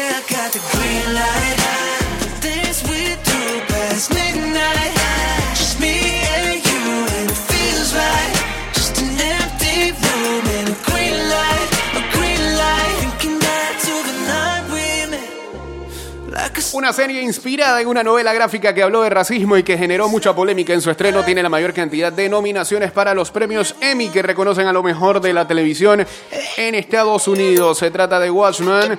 I 0.00 0.22
got 0.28 0.52
the 0.52 0.60
green 0.60 1.14
light. 1.14 1.97
Una 16.78 16.92
serie 16.92 17.22
inspirada 17.22 17.80
en 17.80 17.88
una 17.88 18.04
novela 18.04 18.32
gráfica 18.32 18.72
que 18.72 18.84
habló 18.84 19.02
de 19.02 19.10
racismo 19.10 19.56
y 19.56 19.64
que 19.64 19.76
generó 19.76 20.08
mucha 20.08 20.32
polémica 20.32 20.72
en 20.72 20.80
su 20.80 20.92
estreno 20.92 21.24
tiene 21.24 21.42
la 21.42 21.48
mayor 21.48 21.74
cantidad 21.74 22.12
de 22.12 22.28
nominaciones 22.28 22.92
para 22.92 23.14
los 23.14 23.32
premios 23.32 23.74
Emmy 23.80 24.10
que 24.10 24.22
reconocen 24.22 24.68
a 24.68 24.72
lo 24.72 24.84
mejor 24.84 25.20
de 25.20 25.32
la 25.32 25.44
televisión 25.48 26.06
en 26.56 26.74
Estados 26.76 27.26
Unidos. 27.26 27.78
Se 27.78 27.90
trata 27.90 28.20
de 28.20 28.30
Watchmen, 28.30 28.96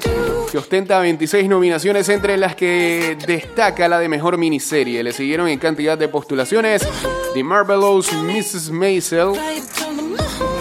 que 0.52 0.58
ostenta 0.58 1.00
26 1.00 1.48
nominaciones 1.48 2.10
entre 2.10 2.36
las 2.36 2.54
que 2.54 3.18
destaca 3.26 3.88
la 3.88 3.98
de 3.98 4.10
mejor 4.10 4.38
miniserie. 4.38 5.02
Le 5.02 5.14
siguieron 5.14 5.48
en 5.48 5.58
cantidad 5.58 5.98
de 5.98 6.10
postulaciones 6.10 6.86
The 7.34 7.44
Marvelous 7.46 8.12
Mrs. 8.12 8.72
Maisel. 8.72 9.40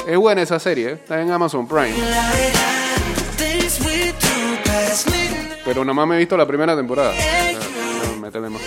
Es 0.06 0.16
buena 0.16 0.42
esa 0.42 0.60
serie, 0.60 0.90
¿eh? 0.90 0.92
está 0.92 1.20
en 1.20 1.32
Amazon 1.32 1.66
Prime. 1.66 1.96
Pero 5.68 5.84
nomás 5.84 6.08
me 6.08 6.14
he 6.14 6.18
visto 6.18 6.34
la 6.34 6.46
primera 6.46 6.74
temporada. 6.74 7.12
Métele 8.18 8.48
más. 8.48 8.62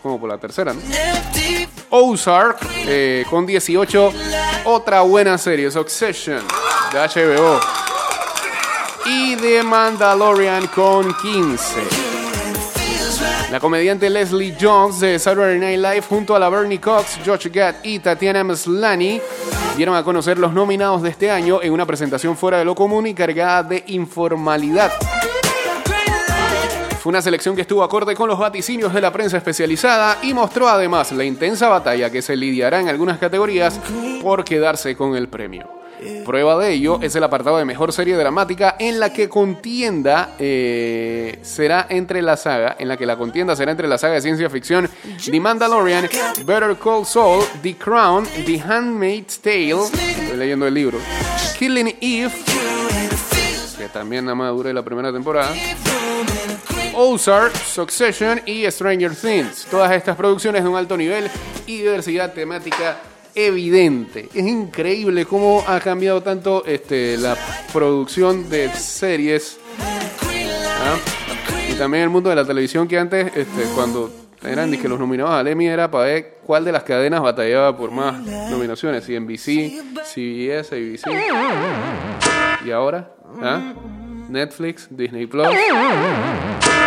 Como 0.00 0.20
por 0.20 0.28
la 0.28 0.38
tercera, 0.38 0.72
¿no? 0.72 0.80
Ozark 1.90 2.58
eh, 2.86 3.24
con 3.28 3.44
18. 3.44 4.12
Otra 4.66 5.00
buena 5.00 5.38
serie, 5.38 5.68
Succession 5.72 6.38
de 6.92 6.98
HBO. 7.00 7.58
Y 9.06 9.34
The 9.34 9.64
Mandalorian 9.64 10.68
con 10.68 11.12
15. 11.14 11.80
La 13.50 13.58
comediante 13.58 14.08
Leslie 14.08 14.56
Jones 14.60 15.00
de 15.00 15.18
Saturday 15.18 15.58
Night 15.58 15.80
Live 15.80 16.02
junto 16.08 16.36
a 16.36 16.38
la 16.38 16.48
Bernie 16.48 16.80
Cox, 16.80 17.18
Josh 17.26 17.48
Gad 17.50 17.74
y 17.82 17.98
Tatiana 17.98 18.44
Maslany 18.44 19.20
dieron 19.76 19.96
a 19.96 20.04
conocer 20.04 20.38
los 20.38 20.52
nominados 20.52 21.02
de 21.02 21.10
este 21.10 21.28
año 21.28 21.60
en 21.60 21.72
una 21.72 21.86
presentación 21.86 22.36
fuera 22.36 22.58
de 22.58 22.64
lo 22.64 22.76
común 22.76 23.08
y 23.08 23.14
cargada 23.14 23.64
de 23.64 23.82
informalidad. 23.88 24.92
Una 27.06 27.22
selección 27.22 27.54
que 27.54 27.60
estuvo 27.60 27.84
acorde 27.84 28.16
con 28.16 28.28
los 28.28 28.36
vaticinios 28.36 28.92
de 28.92 29.00
la 29.00 29.12
prensa 29.12 29.36
especializada 29.36 30.18
y 30.22 30.34
mostró 30.34 30.68
además 30.68 31.12
la 31.12 31.22
intensa 31.22 31.68
batalla 31.68 32.10
que 32.10 32.20
se 32.20 32.34
lidiará 32.34 32.80
en 32.80 32.88
algunas 32.88 33.18
categorías 33.18 33.78
por 34.20 34.44
quedarse 34.44 34.96
con 34.96 35.14
el 35.14 35.28
premio. 35.28 35.70
Prueba 36.24 36.58
de 36.58 36.72
ello 36.72 36.98
es 37.00 37.14
el 37.14 37.22
apartado 37.22 37.58
de 37.58 37.64
mejor 37.64 37.92
serie 37.92 38.16
dramática 38.16 38.74
en 38.80 38.98
la 38.98 39.12
que 39.12 39.28
contienda 39.28 40.34
eh, 40.40 41.38
será 41.42 41.86
entre 41.88 42.22
la 42.22 42.36
saga, 42.36 42.74
en 42.76 42.88
la 42.88 42.96
que 42.96 43.06
la 43.06 43.16
contienda 43.16 43.54
será 43.54 43.70
entre 43.70 43.86
la 43.86 43.98
saga 43.98 44.14
de 44.14 44.22
ciencia 44.22 44.50
ficción 44.50 44.90
The 45.24 45.38
Mandalorian, 45.38 46.08
Better 46.44 46.74
Call 46.76 47.06
Saul, 47.06 47.44
The 47.62 47.76
Crown, 47.76 48.26
The 48.44 48.60
Handmaid's 48.60 49.38
Tale, 49.38 49.84
estoy 49.84 50.36
leyendo 50.36 50.66
el 50.66 50.74
libro, 50.74 50.98
Killing 51.56 51.98
Eve, 52.00 52.32
que 53.78 53.88
también 53.90 54.24
nada 54.24 54.34
más 54.34 54.50
dure 54.50 54.74
la 54.74 54.82
primera 54.82 55.12
temporada, 55.12 55.54
Ozark, 56.96 57.54
Succession 57.54 58.40
y 58.46 58.64
Stranger 58.70 59.14
Things. 59.14 59.66
Todas 59.70 59.92
estas 59.92 60.16
producciones 60.16 60.62
de 60.62 60.68
un 60.68 60.76
alto 60.76 60.96
nivel 60.96 61.30
y 61.66 61.78
diversidad 61.78 62.32
temática 62.32 62.96
evidente. 63.34 64.30
Es 64.32 64.46
increíble 64.46 65.26
cómo 65.26 65.62
ha 65.66 65.78
cambiado 65.78 66.22
tanto 66.22 66.64
este, 66.64 67.18
la 67.18 67.36
producción 67.70 68.48
de 68.48 68.70
series 68.70 69.58
¿ah? 69.78 70.96
y 71.70 71.74
también 71.74 72.04
el 72.04 72.08
mundo 72.08 72.30
de 72.30 72.36
la 72.36 72.46
televisión 72.46 72.88
que 72.88 72.98
antes, 72.98 73.26
este, 73.36 73.64
cuando 73.74 74.10
eran 74.42 74.70
que 74.70 74.88
los 74.88 74.98
nominados 74.98 75.32
al 75.32 75.46
Emmy 75.48 75.66
era 75.66 75.90
para 75.90 76.04
ver 76.04 76.38
cuál 76.46 76.64
de 76.64 76.72
las 76.72 76.82
cadenas 76.82 77.20
batallaba 77.20 77.76
por 77.76 77.90
más 77.90 78.18
nominaciones, 78.50 79.04
si 79.04 79.20
NBC, 79.20 79.82
CBS, 80.02 80.74
ABC. 80.74 82.64
Y 82.64 82.70
ahora, 82.70 83.12
¿ah? 83.42 83.74
Netflix, 84.28 84.88
Disney 84.90 85.26
Plus, 85.26 85.46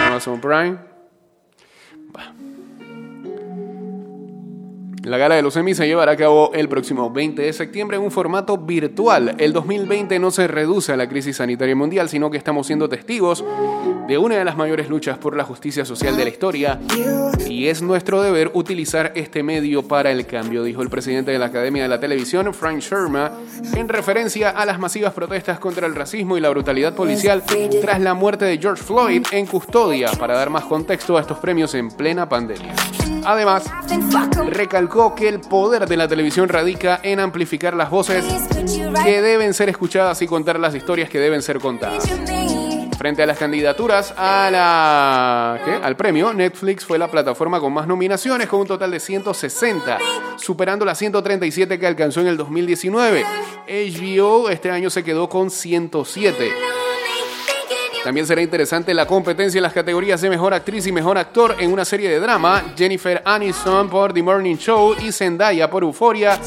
Amazon 0.09 0.41
Prime. 0.41 0.77
La 5.03 5.17
gala 5.17 5.35
de 5.35 5.41
los 5.41 5.55
Emmy 5.55 5.73
se 5.73 5.87
llevará 5.87 6.11
a 6.11 6.17
cabo 6.17 6.51
el 6.53 6.67
próximo 6.67 7.09
20 7.09 7.41
de 7.41 7.53
septiembre 7.53 7.97
en 7.97 8.03
un 8.03 8.11
formato 8.11 8.57
virtual. 8.57 9.35
El 9.37 9.53
2020 9.53 10.19
no 10.19 10.29
se 10.29 10.47
reduce 10.47 10.91
a 10.91 10.97
la 10.97 11.07
crisis 11.07 11.37
sanitaria 11.37 11.75
mundial, 11.75 12.09
sino 12.09 12.29
que 12.29 12.37
estamos 12.37 12.67
siendo 12.67 12.89
testigos 12.89 13.43
de 14.09 14.17
una 14.17 14.37
de 14.37 14.43
las 14.43 14.57
mayores 14.57 14.89
luchas 14.89 15.19
por 15.19 15.37
la 15.37 15.43
justicia 15.43 15.85
social 15.85 16.17
de 16.17 16.23
la 16.23 16.31
historia 16.31 16.79
y 17.47 17.67
es 17.67 17.83
nuestro 17.83 18.23
deber 18.23 18.49
utilizar 18.55 19.11
este 19.13 19.43
medio 19.43 19.87
para 19.87 20.09
el 20.09 20.25
cambio, 20.25 20.63
dijo 20.63 20.81
el 20.81 20.89
presidente 20.89 21.29
de 21.29 21.37
la 21.37 21.45
Academia 21.45 21.83
de 21.83 21.89
la 21.89 21.99
Televisión, 21.99 22.51
Frank 22.55 22.79
Sherma, 22.79 23.31
en 23.75 23.87
referencia 23.87 24.49
a 24.49 24.65
las 24.65 24.79
masivas 24.79 25.13
protestas 25.13 25.59
contra 25.59 25.85
el 25.85 25.93
racismo 25.93 26.37
y 26.37 26.41
la 26.41 26.49
brutalidad 26.49 26.95
policial 26.95 27.43
tras 27.81 28.01
la 28.01 28.15
muerte 28.15 28.45
de 28.45 28.57
George 28.57 28.83
Floyd 28.83 29.27
en 29.31 29.45
custodia, 29.45 30.09
para 30.13 30.33
dar 30.33 30.49
más 30.49 30.63
contexto 30.63 31.15
a 31.15 31.21
estos 31.21 31.37
premios 31.37 31.75
en 31.75 31.89
plena 31.91 32.27
pandemia. 32.27 32.73
Además, 33.25 33.65
recalcó 34.47 35.13
que 35.13 35.29
el 35.29 35.39
poder 35.39 35.87
de 35.87 35.97
la 35.97 36.07
televisión 36.07 36.49
radica 36.49 36.99
en 37.03 37.19
amplificar 37.19 37.75
las 37.75 37.91
voces 37.91 38.25
que 39.03 39.21
deben 39.21 39.53
ser 39.53 39.69
escuchadas 39.69 40.19
y 40.23 40.25
contar 40.25 40.59
las 40.59 40.73
historias 40.73 41.11
que 41.11 41.19
deben 41.19 41.43
ser 41.43 41.59
contadas. 41.59 42.09
Frente 42.99 43.23
a 43.23 43.25
las 43.25 43.37
candidaturas 43.37 44.13
a 44.17 44.49
la, 44.51 45.53
al 45.81 45.95
premio, 45.95 46.33
Netflix 46.33 46.83
fue 46.83 46.97
la 46.97 47.09
plataforma 47.09 47.61
con 47.61 47.71
más 47.71 47.87
nominaciones, 47.87 48.49
con 48.49 48.59
un 48.59 48.67
total 48.67 48.91
de 48.91 48.99
160, 48.99 49.97
superando 50.35 50.83
las 50.83 50.97
137 50.97 51.79
que 51.79 51.87
alcanzó 51.87 52.19
en 52.19 52.27
el 52.27 52.35
2019. 52.35 53.23
HBO 53.69 54.49
este 54.49 54.69
año 54.69 54.89
se 54.89 55.05
quedó 55.05 55.29
con 55.29 55.49
107. 55.49 56.51
También 58.09 58.25
será 58.25 58.41
interesante 58.41 58.91
la 58.91 59.05
competencia 59.05 59.59
en 59.59 59.61
las 59.61 59.71
categorías 59.71 60.19
de 60.19 60.31
mejor 60.31 60.51
actriz 60.51 60.87
y 60.87 60.91
mejor 60.91 61.19
actor 61.19 61.55
en 61.59 61.71
una 61.71 61.85
serie 61.85 62.09
de 62.09 62.19
drama. 62.19 62.73
Jennifer 62.75 63.21
Aniston 63.23 63.87
por 63.87 64.13
The 64.13 64.23
Morning 64.23 64.55
Show 64.55 64.95
y 64.99 65.11
Zendaya 65.11 65.69
por 65.69 65.83
Euphoria 65.83 66.39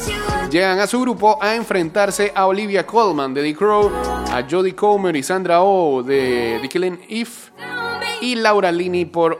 llegan 0.51 0.79
a 0.79 0.87
su 0.87 0.99
grupo 0.99 1.41
a 1.41 1.55
enfrentarse 1.55 2.33
a 2.35 2.47
Olivia 2.47 2.85
Colman 2.85 3.33
de 3.33 3.43
The 3.43 3.55
Crow, 3.55 3.89
a 4.29 4.43
Jodie 4.43 4.75
Comer 4.75 5.15
y 5.15 5.23
Sandra 5.23 5.63
Oh 5.63 6.03
de 6.03 6.59
The 6.61 6.67
Killing 6.67 6.99
Eve 7.07 7.31
y 8.19 8.35
Laura 8.35 8.69
Linney 8.69 9.05
por 9.05 9.39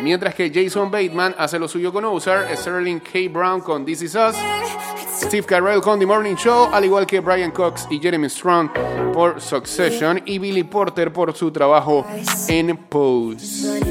Mientras 0.00 0.34
que 0.34 0.50
Jason 0.54 0.90
Bateman 0.90 1.34
hace 1.36 1.58
lo 1.58 1.66
suyo 1.66 1.92
con 1.92 2.04
Ozark, 2.04 2.56
Sterling 2.56 3.00
K. 3.00 3.28
Brown 3.30 3.60
con 3.60 3.84
This 3.84 4.02
Is 4.02 4.14
Us, 4.14 4.36
Steve 5.20 5.44
Carell 5.44 5.80
con 5.80 5.98
The 5.98 6.06
Morning 6.06 6.36
Show, 6.36 6.68
al 6.72 6.84
igual 6.84 7.06
que 7.06 7.18
Brian 7.20 7.50
Cox 7.50 7.88
y 7.90 7.98
Jeremy 7.98 8.28
Strong 8.28 8.70
por 9.12 9.40
Succession 9.40 10.22
y 10.26 10.38
Billy 10.38 10.62
Porter 10.62 11.12
por 11.12 11.34
su 11.34 11.50
trabajo 11.50 12.06
en 12.48 12.76
Pose. 12.76 13.82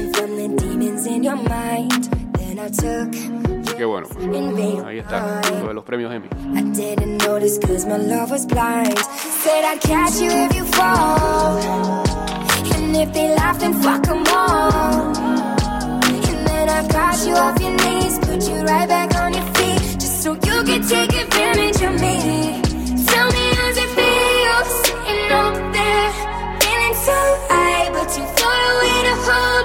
Así 3.64 3.76
que 3.76 3.84
bueno, 3.84 4.08
pues, 4.08 4.84
ahí 4.84 4.98
está, 4.98 5.40
los 5.72 5.84
premios 5.84 6.12
Emmy. 6.14 6.28
And 12.94 13.08
if 13.08 13.14
they 13.14 13.34
laugh, 13.34 13.58
then 13.58 13.72
fuck 13.72 14.06
'em 14.06 14.22
all. 14.28 15.16
And 16.28 16.46
then 16.46 16.68
I 16.68 16.86
got 16.88 17.26
you 17.26 17.34
off 17.34 17.58
your 17.58 17.74
knees, 17.82 18.18
put 18.18 18.46
you 18.46 18.58
right 18.70 18.86
back 18.86 19.14
on 19.14 19.32
your 19.32 19.48
feet. 19.54 19.98
Just 19.98 20.22
so 20.22 20.34
you 20.34 20.56
can 20.68 20.82
take 20.86 21.14
advantage 21.24 21.80
of 21.88 21.94
me. 22.04 22.16
Tell 23.08 23.28
me 23.36 23.44
how's 23.56 23.78
it 23.84 23.90
feel 23.96 24.60
sitting 24.84 25.32
up 25.42 25.54
there, 25.76 26.12
feeling 26.60 26.96
so 27.08 27.18
high, 27.48 27.88
but 27.94 28.06
too 28.14 28.28
far 28.38 28.60
away 28.74 28.98
to 29.08 29.14
hold 29.24 29.61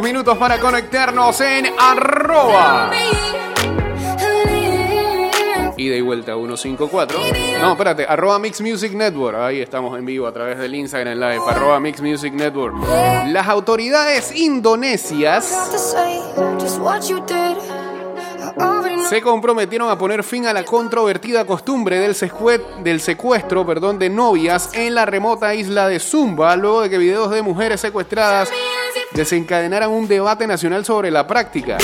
minutos 0.00 0.36
para 0.38 0.58
conectarnos 0.58 1.40
en 1.40 1.66
arroba. 1.78 2.90
Ida 5.76 5.96
y 5.96 6.00
vuelta 6.00 6.34
154. 6.34 7.18
No, 7.60 7.72
espérate, 7.72 8.06
arroba 8.08 8.38
Mix 8.38 8.60
Music 8.60 8.92
Network. 8.92 9.36
Ahí 9.38 9.60
estamos 9.60 9.98
en 9.98 10.06
vivo 10.06 10.26
a 10.26 10.32
través 10.32 10.58
del 10.58 10.74
Instagram 10.74 11.18
Live, 11.18 11.42
arroba 11.46 11.80
Mix 11.80 12.00
Music 12.00 12.32
Network. 12.32 12.74
Las 13.28 13.48
autoridades 13.48 14.34
indonesias 14.34 15.44
se 19.08 19.20
comprometieron 19.20 19.90
a 19.90 19.98
poner 19.98 20.22
fin 20.22 20.46
a 20.46 20.52
la 20.52 20.64
controvertida 20.64 21.44
costumbre 21.44 21.98
del, 21.98 22.16
del 22.82 23.00
secuestro 23.00 23.66
perdón, 23.66 23.98
de 23.98 24.08
novias 24.08 24.70
en 24.74 24.94
la 24.94 25.04
remota 25.04 25.54
isla 25.54 25.88
de 25.88 26.00
Zumba, 26.00 26.56
luego 26.56 26.82
de 26.82 26.90
que 26.90 26.98
videos 26.98 27.30
de 27.30 27.42
mujeres 27.42 27.80
secuestradas 27.80 28.50
desencadenaran 29.12 29.90
un 29.90 30.08
debate 30.08 30.46
nacional 30.46 30.84
sobre 30.84 31.10
la 31.10 31.26
práctica. 31.26 31.78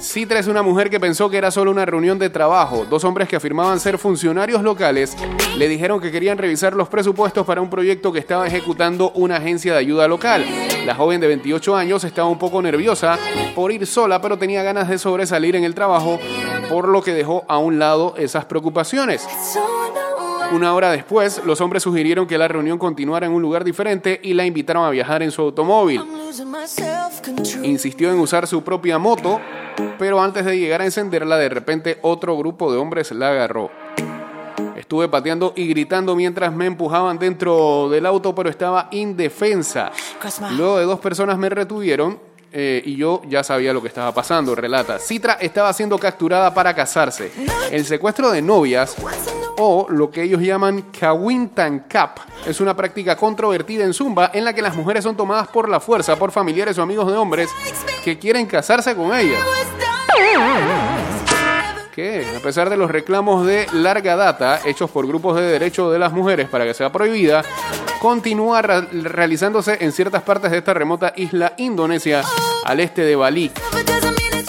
Citra 0.00 0.38
es 0.38 0.46
una 0.46 0.62
mujer 0.62 0.88
que 0.88 0.98
pensó 0.98 1.28
que 1.28 1.36
era 1.36 1.50
solo 1.50 1.70
una 1.70 1.84
reunión 1.84 2.18
de 2.18 2.30
trabajo. 2.30 2.86
Dos 2.88 3.04
hombres 3.04 3.28
que 3.28 3.36
afirmaban 3.36 3.78
ser 3.78 3.98
funcionarios 3.98 4.62
locales 4.62 5.16
le 5.56 5.68
dijeron 5.68 6.00
que 6.00 6.10
querían 6.10 6.38
revisar 6.38 6.74
los 6.74 6.88
presupuestos 6.88 7.44
para 7.44 7.60
un 7.60 7.68
proyecto 7.68 8.10
que 8.10 8.18
estaba 8.18 8.46
ejecutando 8.46 9.10
una 9.10 9.36
agencia 9.36 9.72
de 9.72 9.80
ayuda 9.80 10.08
local. 10.08 10.46
La 10.86 10.94
joven 10.94 11.20
de 11.20 11.26
28 11.26 11.76
años 11.76 12.04
estaba 12.04 12.28
un 12.28 12.38
poco 12.38 12.62
nerviosa 12.62 13.18
por 13.54 13.70
ir 13.70 13.86
sola, 13.86 14.20
pero 14.22 14.38
tenía 14.38 14.62
ganas 14.62 14.88
de 14.88 14.98
sobresalir 14.98 15.56
en 15.56 15.64
el 15.64 15.74
trabajo, 15.74 16.18
por 16.70 16.88
lo 16.88 17.02
que 17.02 17.12
dejó 17.12 17.44
a 17.46 17.58
un 17.58 17.78
lado 17.78 18.14
esas 18.16 18.46
preocupaciones. 18.46 19.26
Una 20.52 20.74
hora 20.74 20.90
después, 20.90 21.42
los 21.44 21.60
hombres 21.60 21.82
sugirieron 21.82 22.26
que 22.26 22.38
la 22.38 22.48
reunión 22.48 22.78
continuara 22.78 23.26
en 23.26 23.32
un 23.32 23.42
lugar 23.42 23.64
diferente 23.64 24.18
y 24.22 24.32
la 24.32 24.46
invitaron 24.46 24.84
a 24.84 24.90
viajar 24.90 25.22
en 25.22 25.30
su 25.30 25.42
automóvil. 25.42 26.02
Insistió 27.62 28.10
en 28.10 28.18
usar 28.18 28.46
su 28.46 28.62
propia 28.62 28.98
moto, 28.98 29.40
pero 29.98 30.22
antes 30.22 30.44
de 30.46 30.58
llegar 30.58 30.80
a 30.80 30.86
encenderla, 30.86 31.36
de 31.36 31.48
repente 31.50 31.98
otro 32.02 32.36
grupo 32.36 32.72
de 32.72 32.78
hombres 32.78 33.12
la 33.12 33.28
agarró. 33.28 33.70
Estuve 34.74 35.08
pateando 35.08 35.52
y 35.54 35.66
gritando 35.68 36.16
mientras 36.16 36.52
me 36.52 36.64
empujaban 36.64 37.18
dentro 37.18 37.88
del 37.90 38.06
auto, 38.06 38.34
pero 38.34 38.48
estaba 38.48 38.88
indefensa. 38.90 39.92
Luego 40.56 40.78
de 40.78 40.84
dos 40.86 40.98
personas 40.98 41.36
me 41.36 41.50
retuvieron 41.50 42.27
eh, 42.60 42.82
y 42.84 42.96
yo 42.96 43.22
ya 43.28 43.44
sabía 43.44 43.72
lo 43.72 43.80
que 43.80 43.86
estaba 43.86 44.12
pasando, 44.12 44.52
relata. 44.52 44.98
Citra 44.98 45.34
estaba 45.34 45.72
siendo 45.72 45.96
capturada 45.96 46.52
para 46.52 46.74
casarse. 46.74 47.30
El 47.70 47.86
secuestro 47.86 48.32
de 48.32 48.42
novias, 48.42 48.96
o 49.58 49.86
lo 49.88 50.10
que 50.10 50.24
ellos 50.24 50.42
llaman 50.42 50.86
Kawintan 50.90 51.84
Cap, 51.88 52.18
es 52.44 52.60
una 52.60 52.74
práctica 52.74 53.14
controvertida 53.14 53.84
en 53.84 53.94
Zumba 53.94 54.32
en 54.34 54.44
la 54.44 54.52
que 54.52 54.62
las 54.62 54.74
mujeres 54.74 55.04
son 55.04 55.16
tomadas 55.16 55.46
por 55.46 55.68
la 55.68 55.78
fuerza 55.78 56.16
por 56.16 56.32
familiares 56.32 56.76
o 56.78 56.82
amigos 56.82 57.06
de 57.06 57.16
hombres 57.16 57.48
que 58.02 58.18
quieren 58.18 58.44
casarse 58.46 58.96
con 58.96 59.14
ellas. 59.14 59.38
Que, 61.98 62.24
a 62.36 62.38
pesar 62.38 62.70
de 62.70 62.76
los 62.76 62.88
reclamos 62.88 63.44
de 63.44 63.66
larga 63.72 64.14
data 64.14 64.60
hechos 64.64 64.88
por 64.88 65.04
grupos 65.04 65.34
de 65.34 65.42
derechos 65.42 65.92
de 65.92 65.98
las 65.98 66.12
mujeres 66.12 66.48
para 66.48 66.64
que 66.64 66.72
sea 66.72 66.92
prohibida, 66.92 67.42
continúa 68.00 68.62
realizándose 68.62 69.78
en 69.80 69.90
ciertas 69.90 70.22
partes 70.22 70.52
de 70.52 70.58
esta 70.58 70.72
remota 70.74 71.12
isla 71.16 71.54
indonesia 71.58 72.22
al 72.62 72.78
este 72.78 73.02
de 73.02 73.16
Bali. 73.16 73.50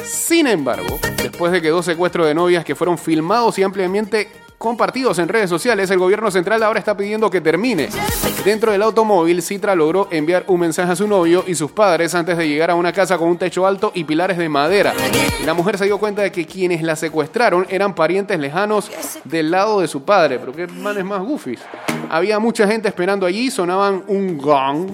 Sin 0.04 0.46
embargo, 0.46 1.00
después 1.24 1.52
de 1.52 1.60
que 1.60 1.70
dos 1.70 1.86
secuestros 1.86 2.28
de 2.28 2.36
novias 2.36 2.64
que 2.64 2.76
fueron 2.76 3.00
filmados 3.00 3.58
y 3.58 3.64
ampliamente 3.64 4.30
compartidos 4.60 5.18
en 5.20 5.30
redes 5.30 5.50
sociales, 5.50 5.90
el 5.90 5.98
gobierno 5.98 6.30
central 6.30 6.62
ahora 6.62 6.80
está 6.80 6.96
pidiendo 6.96 7.30
que 7.30 7.40
termine. 7.40 7.90
Dentro 8.44 8.74
del 8.74 8.84
automóvil, 8.84 9.42
Citra 9.42 9.74
logró 9.74 10.10
enviar 10.12 10.44
un 10.48 10.60
mensaje 10.60 10.92
a 10.92 10.96
su 10.98 11.08
novio 11.08 11.46
y 11.48 11.56
sus 11.56 11.72
padres 11.72 12.14
antes 12.14 12.38
de 12.38 12.48
llegar 12.48 12.70
a 12.70 12.76
una 12.76 12.92
casa 12.92 13.18
con 13.18 13.30
un 13.30 13.38
techo 13.38 13.66
alto 13.66 13.92
y 13.96 14.04
pilares 14.04 14.38
de 14.38 14.50
madera. 14.50 14.94
La 15.46 15.54
mujer 15.54 15.78
se 15.78 15.86
dio 15.86 15.98
cuenta 15.98 16.22
de 16.22 16.32
que 16.32 16.46
quienes 16.46 16.84
la 16.84 16.98
secuestraron 16.98 17.66
eran 17.70 17.96
parientes 17.96 18.38
lejanos 18.38 18.92
del 19.24 19.50
lado 19.50 19.80
de 19.80 19.88
su 19.88 20.04
padre, 20.04 20.38
pero 20.40 20.52
qué 20.52 20.68
manes 20.68 21.06
más 21.06 21.22
goofies. 21.22 21.62
Había 22.10 22.38
mucha 22.40 22.68
gente 22.68 22.90
esperando 22.90 23.26
allí, 23.26 23.50
sonaban 23.50 24.04
un 24.08 24.38
gong 24.38 24.92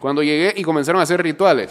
cuando 0.00 0.22
llegué 0.22 0.54
y 0.56 0.62
comenzaron 0.62 1.00
a 1.00 1.02
hacer 1.02 1.22
rituales. 1.22 1.70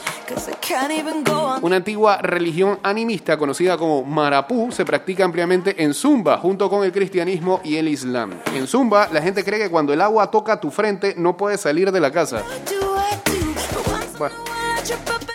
Una 1.62 1.78
antigua 1.78 2.18
religión 2.18 2.78
animista 2.84 3.38
conocida 3.38 3.78
como 3.78 4.04
Marapú 4.04 4.72
se 4.72 4.86
practica 4.86 5.26
ampliamente 5.26 5.82
en 5.82 5.94
Zumba, 5.94 6.38
junto 6.38 6.67
con 6.70 6.84
el 6.84 6.92
cristianismo 6.92 7.62
y 7.64 7.78
el 7.78 7.88
islam. 7.88 8.32
En 8.54 8.68
Zumba, 8.68 9.10
la 9.12 9.22
gente 9.22 9.44
cree 9.44 9.60
que 9.60 9.70
cuando 9.70 9.94
el 9.94 10.02
agua 10.02 10.30
toca 10.32 10.60
tu 10.60 10.72
frente 10.72 11.16
no 11.18 11.38
puedes 11.38 11.62
salir 11.62 11.92
de 11.92 12.00
la 12.00 12.12
casa. 12.12 12.44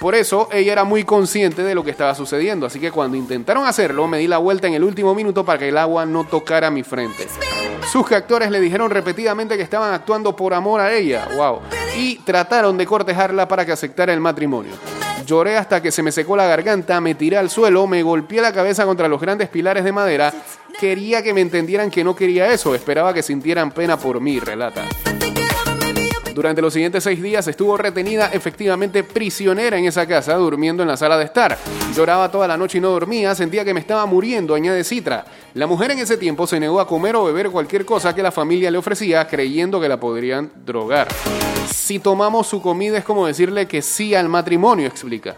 Por 0.01 0.16
eso, 0.16 0.49
ella 0.51 0.73
era 0.73 0.85
muy 0.85 1.05
consciente 1.05 1.62
de 1.62 1.77
lo 1.77 1.85
que 1.85 1.92
estaba 1.92 2.14
sucediendo, 2.14 2.66
así 2.66 2.81
que 2.81 2.90
cuando 2.90 3.16
intentaron 3.16 3.66
hacerlo, 3.66 4.09
me 4.09 4.18
di 4.18 4.27
la 4.27 4.38
vuelta 4.38 4.66
en 4.66 4.75
el 4.75 4.83
último 4.83 5.14
minuto 5.14 5.45
para 5.45 5.61
que 5.61 5.68
el 5.68 5.79
agua 5.79 6.05
no 6.05 6.25
tocara 6.25 6.71
mi 6.71 6.83
frente. 6.83 7.29
Sus 7.90 8.07
captores 8.09 8.51
le 8.51 8.61
dijeron 8.61 8.90
repetidamente 8.90 9.57
que 9.57 9.62
estaban 9.62 9.95
actuando 9.95 10.35
por 10.35 10.55
amor 10.55 10.81
a 10.81 10.92
ella, 10.92 11.29
wow, 11.37 11.61
y 11.97 12.16
trataron 12.16 12.77
de 12.77 12.87
cortejarla 12.87 13.47
para 13.47 13.64
que 13.64 13.73
aceptara 13.73 14.12
el 14.12 14.21
matrimonio. 14.21 14.73
Lloré 15.26 15.56
hasta 15.56 15.82
que 15.82 15.90
se 15.90 16.02
me 16.02 16.12
secó 16.12 16.37
la 16.37 16.46
garganta, 16.46 17.00
me 17.00 17.14
tiré 17.14 17.37
al 17.37 17.50
suelo, 17.50 17.87
me 17.87 18.02
golpeé 18.02 18.40
la 18.40 18.52
cabeza 18.52 18.85
contra 18.85 19.08
los 19.08 19.20
grandes 19.20 19.48
pilares 19.48 19.85
de 19.85 19.92
madera. 19.92 20.32
Quería 20.78 21.22
que 21.22 21.35
me 21.35 21.40
entendieran 21.40 21.90
que 21.90 22.04
no 22.04 22.16
quería 22.16 22.52
eso, 22.52 22.74
esperaba 22.74 23.14
que 23.14 23.22
sintieran 23.22 23.70
pena 23.70 23.96
por 23.96 24.20
mí, 24.20 24.40
relata. 24.40 24.88
Durante 26.35 26.62
los 26.62 26.72
siguientes 26.72 27.04
seis 27.04 27.22
días 27.22 27.46
estuvo 27.46 27.76
retenida 27.76 28.30
efectivamente 28.32 29.04
prisionera 29.04 29.76
en 29.76 29.85
esa 29.85 30.06
casa, 30.06 30.35
durmiendo 30.35 30.82
en 30.82 30.88
la 30.88 30.96
sala 30.96 31.18
de 31.18 31.24
estar. 31.24 31.58
Lloraba 31.94 32.30
toda 32.30 32.48
la 32.48 32.56
noche 32.56 32.78
y 32.78 32.80
no 32.80 32.90
dormía, 32.90 33.35
sentía 33.35 33.64
que 33.64 33.74
me 33.74 33.80
estaba 33.80 34.06
muriendo, 34.06 34.54
añade 34.54 34.82
Citra. 34.82 35.26
La 35.54 35.66
mujer 35.66 35.90
en 35.90 35.98
ese 35.98 36.16
tiempo 36.16 36.46
se 36.46 36.58
negó 36.58 36.80
a 36.80 36.86
comer 36.86 37.14
o 37.14 37.24
beber 37.24 37.50
cualquier 37.50 37.84
cosa 37.84 38.14
que 38.14 38.22
la 38.22 38.32
familia 38.32 38.70
le 38.70 38.78
ofrecía 38.78 39.26
creyendo 39.28 39.80
que 39.80 39.88
la 39.88 40.00
podrían 40.00 40.50
drogar. 40.64 41.08
Si 41.70 41.98
tomamos 41.98 42.46
su 42.46 42.62
comida 42.62 42.96
es 42.96 43.04
como 43.04 43.26
decirle 43.26 43.68
que 43.68 43.82
sí 43.82 44.14
al 44.14 44.30
matrimonio, 44.30 44.86
explica. 44.86 45.36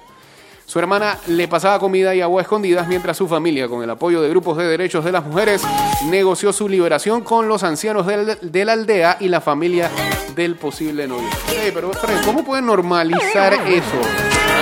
Su 0.66 0.78
hermana 0.78 1.18
le 1.26 1.48
pasaba 1.48 1.80
comida 1.80 2.14
y 2.14 2.20
agua 2.20 2.42
escondidas 2.42 2.86
mientras 2.86 3.16
su 3.16 3.26
familia, 3.26 3.68
con 3.68 3.82
el 3.82 3.90
apoyo 3.90 4.22
de 4.22 4.28
grupos 4.28 4.56
de 4.56 4.66
derechos 4.66 5.04
de 5.04 5.10
las 5.10 5.26
mujeres, 5.26 5.62
negoció 6.04 6.52
su 6.52 6.68
liberación 6.68 7.22
con 7.22 7.48
los 7.48 7.64
ancianos 7.64 8.06
de 8.06 8.64
la 8.64 8.72
aldea 8.72 9.16
y 9.18 9.28
la 9.28 9.40
familia 9.40 9.90
del 10.36 10.54
posible 10.54 11.08
novio. 11.08 11.28
Pero 11.74 11.90
¿cómo 12.24 12.44
pueden 12.44 12.66
normalizar 12.66 13.52
eso? 13.52 14.00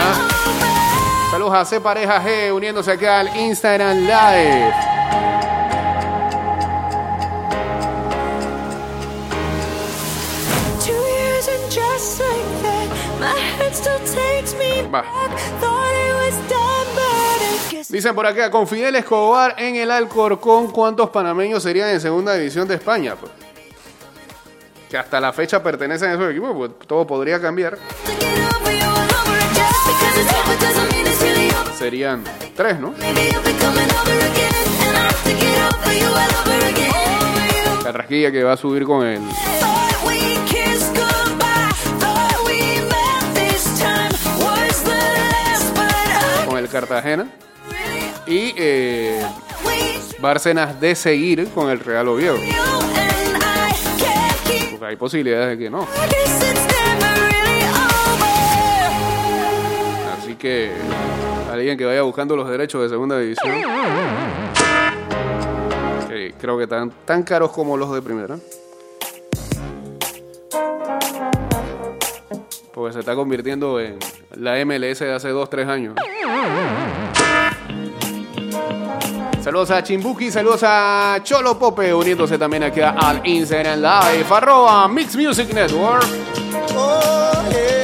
¿Ah? 0.01 0.29
Saludos 1.31 1.55
a 1.55 1.65
C 1.67 1.81
Pareja 1.81 2.23
G 2.25 2.53
uniéndose 2.53 2.91
acá 2.91 3.21
al 3.21 3.37
Instagram 3.37 3.99
Live. 3.99 4.75
Dicen 17.89 18.15
por 18.15 18.27
acá, 18.27 18.51
con 18.51 18.67
Fidel 18.67 18.97
Escobar 18.97 19.55
en 19.59 19.77
el 19.77 19.91
Alcorcón, 19.91 20.71
¿cuántos 20.71 21.11
panameños 21.11 21.63
serían 21.63 21.91
en 21.91 22.01
segunda 22.01 22.35
división 22.35 22.67
de 22.67 22.77
España? 22.77 23.17
Pues, 23.17 23.31
que 24.89 24.97
hasta 24.97 25.21
la 25.21 25.33
fecha 25.33 25.63
pertenecen 25.63 26.11
a 26.11 26.13
esos 26.15 26.31
equipos, 26.31 26.55
pues 26.57 26.71
todo 26.87 27.07
podría 27.07 27.41
cambiar. 27.41 27.79
Serían 31.79 32.25
tres, 32.55 32.79
¿no? 32.79 32.95
Carrasquilla 37.83 38.33
que 38.33 38.43
va 38.43 38.53
a 38.53 38.57
subir 38.57 38.85
con 38.85 39.07
el... 39.07 39.21
Cartagena. 46.73 47.29
Y 48.27 48.55
eh, 48.57 49.25
Bárcenas 50.21 50.81
de 50.81 50.95
seguir 50.95 51.49
con 51.51 51.71
el 51.71 51.79
Real 51.81 52.09
Oviedo. 52.09 52.37
Porque 54.71 54.87
hay 54.87 54.97
posibilidades 54.97 55.59
de 55.59 55.65
que 55.65 55.71
no. 55.71 55.87
Así 60.19 60.35
que 60.37 60.73
alguien 61.51 61.77
que 61.77 61.85
vaya 61.85 62.03
buscando 62.03 62.37
los 62.37 62.49
derechos 62.49 62.83
de 62.83 62.89
segunda 62.89 63.19
división. 63.19 63.53
Creo 66.41 66.59
que 66.59 66.67
tan, 66.67 66.91
tan 67.05 67.23
caros 67.23 67.53
como 67.53 67.77
los 67.77 67.93
de 67.93 68.03
primera. 68.03 68.37
Porque 72.75 72.93
se 72.95 72.99
está 72.99 73.15
convirtiendo 73.15 73.79
en 73.79 73.99
la 74.35 74.65
MLS 74.65 74.99
de 74.99 75.13
hace 75.13 75.31
2-3 75.31 75.69
años. 75.69 75.95
Saludos 79.43 79.71
a 79.73 79.83
Chimbuki, 79.83 80.31
saludos 80.31 80.63
a 80.65 81.19
Cholo 81.23 81.59
Pope, 81.59 81.93
uniéndose 81.93 82.39
también 82.39 82.63
aquí 82.63 82.81
al 82.81 83.21
Instagram 83.27 83.81
Live, 83.81 84.27
arroba 84.35 84.87
Mix 84.89 85.17
Music 85.17 85.53
Network. 85.53 86.05
Oh, 86.77 87.33
yeah. 87.51 87.83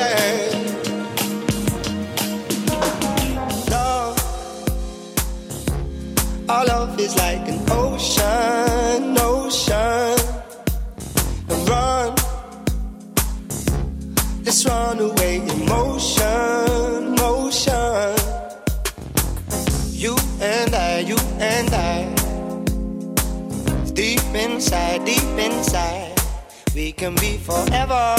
Our 6.48 6.98
is 6.98 7.14
like 7.16 7.46
an 7.48 7.60
ocean, 7.70 9.16
ocean. 9.18 10.16
Run. 11.66 12.14
Let's 14.44 14.64
run 14.64 14.98
away 15.00 15.36
in 15.36 15.66
and 21.40 21.70
I. 21.72 22.14
Deep 23.92 24.22
inside, 24.34 25.04
deep 25.04 25.38
inside, 25.38 26.14
we 26.74 26.92
can 26.92 27.14
be 27.16 27.38
forever. 27.38 28.16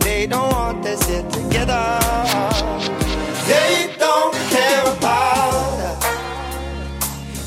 They 0.00 0.26
don't 0.26 0.50
want 0.52 0.86
us 0.86 1.08
here 1.08 1.28
together. 1.30 1.98
They 3.46 3.94
don't 3.98 4.34
care 4.50 4.82
about. 4.96 6.02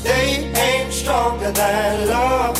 They 0.02 0.50
ain't 0.54 0.92
stronger 0.92 1.52
than 1.52 2.08
love. 2.08 2.55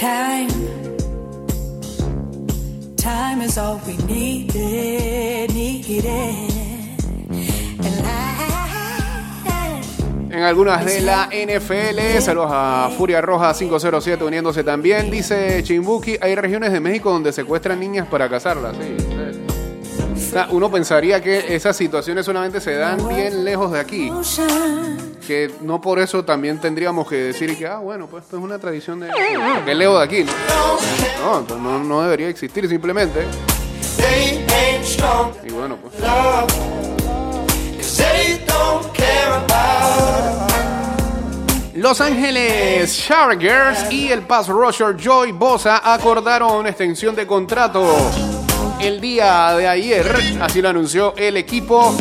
Time. 0.00 0.48
Time 2.96 3.42
is 3.42 3.58
all 3.58 3.78
we 3.86 3.98
needed, 4.06 5.52
needed. 5.52 6.06
And 7.84 8.06
I, 8.06 8.20
En 10.30 10.42
algunas 10.42 10.86
de 10.86 11.02
la 11.02 11.28
NFL, 11.30 12.22
saludos 12.22 12.50
a 12.50 12.90
Furia 12.96 13.20
Roja 13.20 13.52
507 13.52 14.24
uniéndose 14.24 14.64
también. 14.64 15.10
Dice 15.10 15.62
Chimbuki, 15.64 16.16
hay 16.18 16.34
regiones 16.34 16.72
de 16.72 16.80
México 16.80 17.10
donde 17.10 17.30
secuestran 17.30 17.78
niñas 17.78 18.08
para 18.08 18.26
casarlas. 18.30 18.74
Sí, 18.78 18.96
sí. 18.96 19.04
O 20.14 20.32
sea, 20.32 20.48
uno 20.50 20.70
pensaría 20.70 21.20
que 21.20 21.54
esas 21.54 21.76
situaciones 21.76 22.24
solamente 22.24 22.62
se 22.62 22.74
dan 22.74 23.06
bien 23.06 23.44
lejos 23.44 23.70
de 23.70 23.80
aquí. 23.80 24.10
Que 25.30 25.48
no 25.60 25.80
por 25.80 26.00
eso 26.00 26.24
también 26.24 26.58
tendríamos 26.58 27.08
que 27.08 27.14
decir 27.14 27.56
que, 27.56 27.64
ah, 27.64 27.76
bueno, 27.76 28.08
pues 28.08 28.24
esto 28.24 28.36
es 28.36 28.42
una 28.42 28.58
tradición 28.58 28.98
de... 28.98 29.10
Es 29.64 29.76
lejos 29.76 29.98
de 29.98 30.04
aquí, 30.04 30.24
¿no? 30.24 31.56
No, 31.56 31.78
no, 31.78 32.02
debería 32.02 32.28
existir 32.28 32.68
simplemente. 32.68 33.24
Y 35.46 35.52
bueno, 35.52 35.76
pues... 35.76 35.94
Los 41.74 42.00
Ángeles 42.00 42.98
Chargers 43.06 43.92
y 43.92 44.10
el 44.10 44.22
pass 44.22 44.48
rusher 44.48 44.96
Joy 44.96 45.30
Bosa 45.30 45.80
acordaron 45.94 46.56
una 46.56 46.70
extensión 46.70 47.14
de 47.14 47.28
contrato 47.28 47.86
el 48.80 49.00
día 49.00 49.54
de 49.54 49.68
ayer, 49.68 50.12
así 50.40 50.60
lo 50.60 50.70
anunció 50.70 51.14
el 51.16 51.36
equipo. 51.36 51.94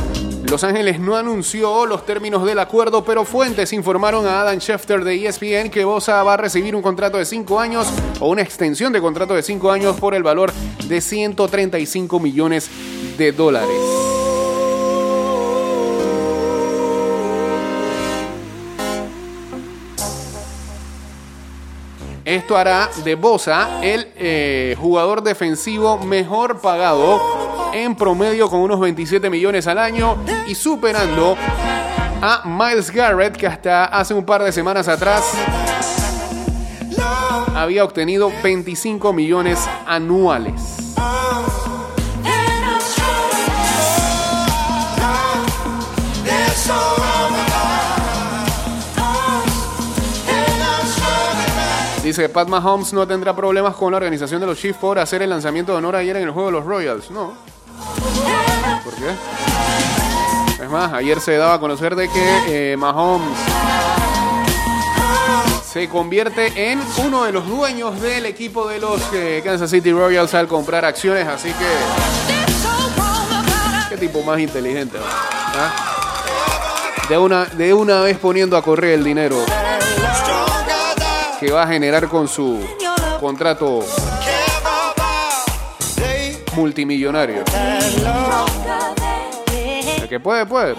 Los 0.49 0.63
Ángeles 0.63 0.99
no 0.99 1.15
anunció 1.15 1.85
los 1.85 2.07
términos 2.07 2.43
del 2.43 2.57
acuerdo, 2.57 3.03
pero 3.03 3.23
fuentes 3.23 3.71
informaron 3.71 4.25
a 4.25 4.41
Adam 4.41 4.57
Schefter 4.57 5.03
de 5.03 5.27
ESPN 5.27 5.69
que 5.69 5.85
Bosa 5.85 6.23
va 6.23 6.33
a 6.33 6.37
recibir 6.37 6.75
un 6.75 6.81
contrato 6.81 7.17
de 7.17 7.25
5 7.25 7.59
años 7.59 7.87
o 8.19 8.29
una 8.29 8.41
extensión 8.41 8.91
de 8.91 8.99
contrato 8.99 9.35
de 9.35 9.43
5 9.43 9.71
años 9.71 9.99
por 9.99 10.15
el 10.15 10.23
valor 10.23 10.51
de 10.87 11.01
135 11.01 12.19
millones 12.19 12.67
de 13.15 13.31
dólares. 13.31 13.69
Esto 22.25 22.57
hará 22.57 22.89
de 23.03 23.13
Bosa 23.13 23.83
el 23.83 24.07
eh, 24.15 24.75
jugador 24.79 25.21
defensivo 25.21 25.99
mejor 25.99 26.59
pagado 26.59 27.48
en 27.73 27.95
promedio 27.95 28.49
con 28.49 28.59
unos 28.61 28.79
27 28.79 29.29
millones 29.29 29.67
al 29.67 29.77
año 29.77 30.17
y 30.47 30.55
superando 30.55 31.37
a 32.21 32.41
Miles 32.45 32.91
Garrett 32.91 33.35
que 33.35 33.47
hasta 33.47 33.85
hace 33.85 34.13
un 34.13 34.25
par 34.25 34.43
de 34.43 34.51
semanas 34.51 34.87
atrás 34.87 35.23
había 37.55 37.83
obtenido 37.83 38.31
25 38.43 39.13
millones 39.13 39.67
anuales. 39.85 40.79
Dice 52.03 52.23
que 52.23 52.29
Pat 52.29 52.47
Mahomes 52.47 52.91
no 52.91 53.07
tendrá 53.07 53.35
problemas 53.35 53.75
con 53.75 53.91
la 53.91 53.97
organización 53.97 54.41
de 54.41 54.47
los 54.47 54.57
Chiefs 54.57 54.79
por 54.79 54.97
hacer 54.97 55.21
el 55.21 55.29
lanzamiento 55.29 55.73
de 55.73 55.77
honor 55.77 55.95
ayer 55.95 56.15
en 56.15 56.23
el 56.23 56.31
juego 56.31 56.47
de 56.47 56.53
los 56.53 56.65
Royals. 56.65 57.11
No. 57.11 57.58
Es 60.61 60.69
más, 60.69 60.91
ayer 60.93 61.21
se 61.21 61.37
daba 61.37 61.53
a 61.53 61.59
conocer 61.59 61.95
de 61.95 62.09
que 62.09 62.73
eh, 62.73 62.77
Mahomes 62.77 63.37
se 65.71 65.87
convierte 65.87 66.71
en 66.71 66.81
uno 67.05 67.23
de 67.23 67.31
los 67.31 67.47
dueños 67.47 68.01
del 68.01 68.25
equipo 68.25 68.67
de 68.67 68.79
los 68.79 69.01
eh, 69.13 69.41
Kansas 69.43 69.69
City 69.69 69.91
Royals 69.91 70.33
al 70.33 70.47
comprar 70.47 70.83
acciones, 70.83 71.27
así 71.27 71.49
que 71.49 71.65
qué 73.89 73.97
tipo 73.97 74.21
más 74.23 74.39
inteligente. 74.39 74.97
¿Ah? 75.01 75.85
De 77.07 77.17
una, 77.17 77.45
de 77.45 77.73
una 77.73 78.01
vez 78.01 78.17
poniendo 78.17 78.57
a 78.57 78.61
correr 78.61 78.95
el 78.95 79.03
dinero 79.03 79.37
que 81.39 81.51
va 81.51 81.63
a 81.63 81.67
generar 81.67 82.09
con 82.09 82.27
su 82.27 82.59
contrato 83.19 83.85
multimillonario. 86.55 87.43
El 90.09 90.17
que 90.17 90.19
puede, 90.19 90.43
puede. 90.47 90.73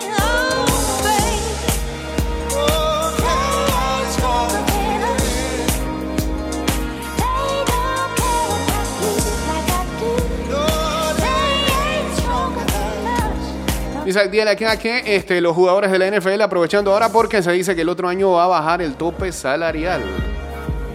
Dice 14.05 14.29
Diel 14.29 14.49
acá 14.49 14.77
que 14.77 15.15
este, 15.15 15.41
los 15.41 15.55
jugadores 15.55 15.93
de 15.93 15.99
la 16.01 16.11
NFL 16.11 16.41
aprovechando 16.43 16.93
ahora 16.93 17.13
porque 17.13 17.41
se 17.41 17.53
dice 17.53 17.77
que 17.77 17.83
el 17.83 17.89
otro 17.89 18.09
año 18.09 18.33
va 18.33 18.45
a 18.45 18.49
bajar 18.49 18.83
el 18.83 18.97
tope 18.97 19.31
salarial. 19.31 20.03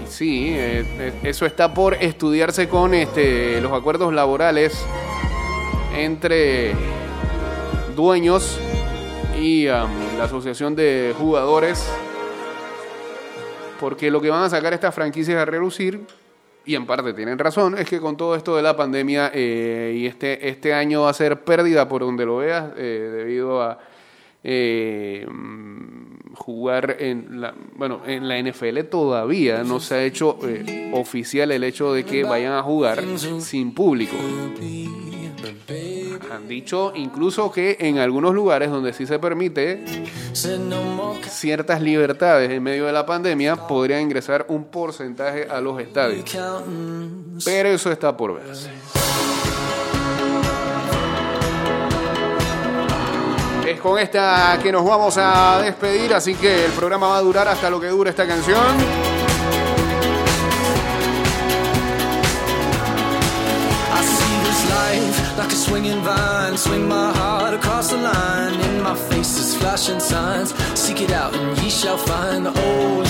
Sí, 0.10 0.50
eh, 0.50 0.84
eh, 1.00 1.14
eso 1.24 1.46
está 1.46 1.74
por 1.74 1.94
estudiarse 1.94 2.68
con 2.68 2.94
este, 2.94 3.62
los 3.62 3.72
acuerdos 3.72 4.14
laborales 4.14 4.78
entre 5.96 6.74
dueños 7.96 8.60
y 9.40 9.68
um, 9.68 10.18
la 10.18 10.26
asociación 10.26 10.76
de 10.76 11.14
jugadores. 11.18 11.88
Porque 13.80 14.10
lo 14.10 14.22
que 14.22 14.30
van 14.30 14.44
a 14.44 14.50
sacar 14.50 14.74
estas 14.74 14.96
franquicias 14.96 15.38
a 15.38 15.46
relucir, 15.46 16.02
y 16.66 16.76
en 16.76 16.86
parte 16.86 17.14
tienen 17.14 17.38
razón, 17.38 17.78
es 17.78 17.88
que 17.88 18.00
con 18.00 18.18
todo 18.18 18.36
esto 18.36 18.56
de 18.56 18.64
la 18.64 18.76
pandemia 18.76 19.32
eh, 19.34 19.96
y 19.98 20.06
este, 20.06 20.50
este 20.50 20.74
año 20.74 21.04
va 21.04 21.10
a 21.10 21.14
ser 21.14 21.44
pérdida 21.44 21.88
por 21.88 22.02
donde 22.02 22.26
lo 22.26 22.38
veas, 22.38 22.72
eh, 22.78 23.12
debido 23.14 23.62
a 23.62 23.80
eh, 24.44 25.28
mm, 25.30 26.34
jugar 26.36 26.98
en 27.00 27.42
la, 27.42 27.54
bueno, 27.76 28.02
en 28.06 28.28
la 28.28 28.42
NFL 28.42 28.82
todavía 28.90 29.64
no 29.64 29.80
se 29.80 29.96
ha 29.96 30.04
hecho 30.04 30.40
oficial 30.94 31.52
el 31.52 31.64
hecho 31.64 31.94
de 31.94 32.04
que 32.04 32.24
vayan 32.24 32.54
a 32.54 32.64
jugar 32.64 33.04
sin 33.40 33.74
público. 33.74 34.16
Han 36.36 36.50
dicho 36.50 36.92
incluso 36.96 37.50
que 37.50 37.78
en 37.80 37.98
algunos 37.98 38.34
lugares 38.34 38.70
donde 38.70 38.92
sí 38.92 39.06
se 39.06 39.20
permite 39.20 39.86
ciertas 41.30 41.82
libertades 41.82 42.52
en 42.52 42.62
medio 42.62 42.86
de 42.88 42.92
la 42.92 43.06
pandemia, 43.06 43.56
podría 43.56 44.02
ingresar 44.02 44.46
un 44.50 44.66
porcentaje 44.66 45.48
a 45.50 45.62
los 45.62 45.80
estadios. 45.80 46.26
Pero 47.46 47.70
eso 47.70 47.90
está 47.90 48.18
por 48.18 48.36
verse. 48.36 48.70
Es 53.66 53.80
con 53.80 53.98
esta 53.98 54.60
que 54.62 54.74
nos 54.74 54.86
vamos 54.86 55.18
a 55.18 55.62
despedir, 55.62 56.14
así 56.14 56.36
que 56.36 56.66
el 56.66 56.72
programa 56.74 57.08
va 57.08 57.18
a 57.18 57.22
durar 57.22 57.48
hasta 57.48 57.70
lo 57.70 57.80
que 57.80 57.88
dure 57.88 58.10
esta 58.10 58.28
canción. 58.28 59.15
A 65.52 65.56
swinging 65.56 66.02
vine. 66.02 66.58
Swing 66.58 66.88
my 66.88 67.12
heart 67.14 67.54
across 67.54 67.90
the 67.90 67.98
line. 67.98 68.54
In 68.62 68.82
my 68.82 68.96
face 68.96 69.40
is 69.40 69.56
flashing 69.56 70.00
signs. 70.00 70.54
Seek 70.74 71.02
it 71.02 71.12
out 71.12 71.34
and 71.36 71.58
ye 71.62 71.70
shall 71.70 71.98
find. 71.98 72.48
Old. 72.48 73.06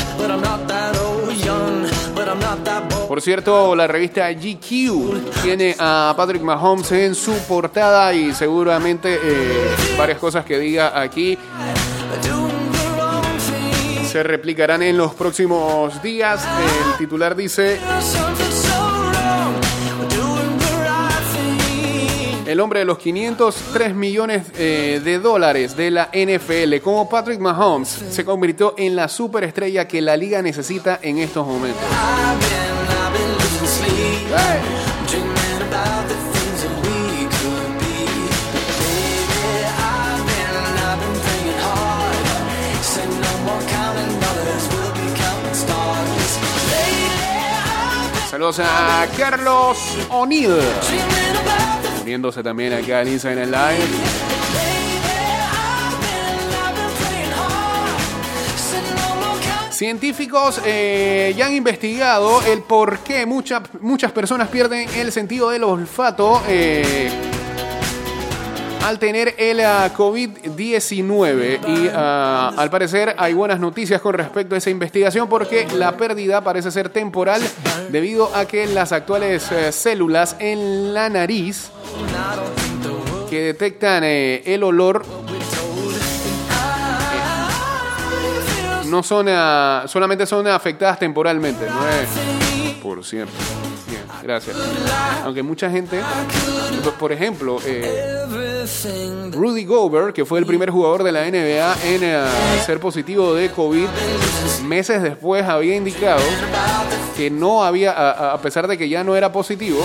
Por 3.07 3.21
cierto, 3.21 3.75
la 3.75 3.87
revista 3.87 4.31
GQ 4.31 5.41
tiene 5.43 5.75
a 5.77 6.13
Patrick 6.17 6.41
Mahomes 6.41 6.91
en 6.91 7.15
su 7.15 7.33
portada 7.47 8.13
y 8.13 8.33
seguramente 8.33 9.19
eh, 9.21 9.75
varias 9.97 10.17
cosas 10.19 10.43
que 10.45 10.57
diga 10.57 10.99
aquí 10.99 11.37
se 14.11 14.23
replicarán 14.23 14.81
en 14.81 14.97
los 14.97 15.13
próximos 15.13 16.01
días. 16.01 16.45
El 16.45 16.97
titular 16.97 17.35
dice, 17.35 17.79
el 22.55 22.61
hombre 22.61 22.79
de 22.79 22.85
los 22.85 22.99
503 22.99 23.93
millones 23.93 24.43
eh, 24.57 25.01
de 25.03 25.19
dólares 25.19 25.75
de 25.75 25.91
la 25.91 26.09
NFL, 26.13 26.77
como 26.81 27.09
Patrick 27.09 27.37
Mahomes, 27.37 27.89
se 28.09 28.23
convirtió 28.23 28.75
en 28.77 28.95
la 28.95 29.09
superestrella 29.09 29.89
que 29.89 30.01
la 30.01 30.15
liga 30.15 30.41
necesita 30.41 30.97
en 31.01 31.17
estos 31.17 31.45
momentos. 31.45 31.83
Saludos 48.29 48.59
a 48.59 49.07
Carlos 49.17 49.77
O'Neill, 50.09 50.59
uniéndose 52.05 52.43
también 52.43 52.71
acá 52.71 53.01
en 53.01 53.07
Instagram 53.07 53.49
Live. 53.49 54.95
Científicos 59.71 60.61
eh, 60.65 61.33
ya 61.35 61.47
han 61.47 61.53
investigado 61.53 62.41
el 62.43 62.61
por 62.61 62.99
qué 62.99 63.25
mucha- 63.25 63.61
muchas 63.81 64.11
personas 64.13 64.47
pierden 64.47 64.87
el 64.95 65.11
sentido 65.11 65.49
del 65.49 65.65
olfato 65.65 66.41
eh, 66.47 67.09
al 68.85 68.99
tener 68.99 69.33
el 69.39 69.61
ah, 69.61 69.91
COVID-19. 69.95 71.59
Y 71.67 71.89
ah, 71.91 72.53
al 72.55 72.69
parecer 72.69 73.15
hay 73.17 73.33
buenas 73.33 73.59
noticias 73.59 73.99
con 73.99 74.13
respecto 74.13 74.53
a 74.53 74.59
esa 74.59 74.69
investigación 74.69 75.27
porque 75.27 75.67
la 75.73 75.97
pérdida 75.97 76.41
parece 76.41 76.69
ser 76.69 76.89
temporal 76.89 77.41
debido 77.89 78.33
a 78.35 78.45
que 78.45 78.67
las 78.67 78.91
actuales 78.91 79.51
eh, 79.51 79.71
células 79.71 80.35
en 80.37 80.93
la 80.93 81.09
nariz 81.09 81.71
que 83.27 83.39
detectan 83.41 84.03
eh, 84.03 84.43
el 84.45 84.61
olor 84.61 85.03
no 88.85 89.01
son 89.01 89.25
ah, 89.29 89.85
solamente 89.87 90.27
son 90.27 90.47
afectadas 90.47 90.99
temporalmente, 90.99 91.65
no 91.67 91.89
es 91.89 92.75
por 92.83 93.03
siempre. 93.03 93.35
Bien, 93.87 94.03
gracias. 94.21 94.55
Aunque 95.23 95.41
mucha 95.41 95.71
gente, 95.71 95.99
por 96.99 97.11
ejemplo, 97.11 97.57
eh. 97.65 98.44
Rudy 99.31 99.65
Gobert, 99.65 100.15
que 100.15 100.25
fue 100.25 100.39
el 100.39 100.45
primer 100.45 100.71
jugador 100.71 101.03
de 101.03 101.11
la 101.11 101.21
NBA 101.29 101.75
en 101.85 102.03
eh, 102.03 102.25
ser 102.65 102.79
positivo 102.79 103.33
de 103.33 103.51
COVID, 103.51 103.87
meses 104.65 105.03
después 105.03 105.45
había 105.45 105.75
indicado 105.75 106.21
que 107.15 107.29
no 107.29 107.63
había, 107.63 107.91
a, 108.33 108.37
pesar 108.41 108.67
de 108.67 108.77
que 108.77 108.89
ya 108.89 109.03
no 109.03 109.15
era 109.15 109.31
positivo, 109.31 109.79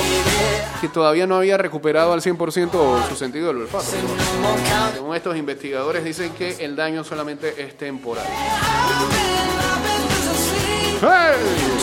que 0.81 0.89
todavía 0.89 1.27
no 1.27 1.37
había 1.37 1.57
recuperado 1.59 2.13
al 2.13 2.23
100% 2.23 3.09
su 3.09 3.17
sentido 3.17 3.49
del 3.49 3.59
olfato. 3.59 3.85
Según 4.95 5.15
estos 5.15 5.37
investigadores 5.37 6.03
dicen 6.03 6.33
que 6.33 6.65
el 6.65 6.75
daño 6.75 7.05
solamente 7.05 7.63
es 7.63 7.77
temporal. 7.77 8.27
¡Hey! 11.03 11.81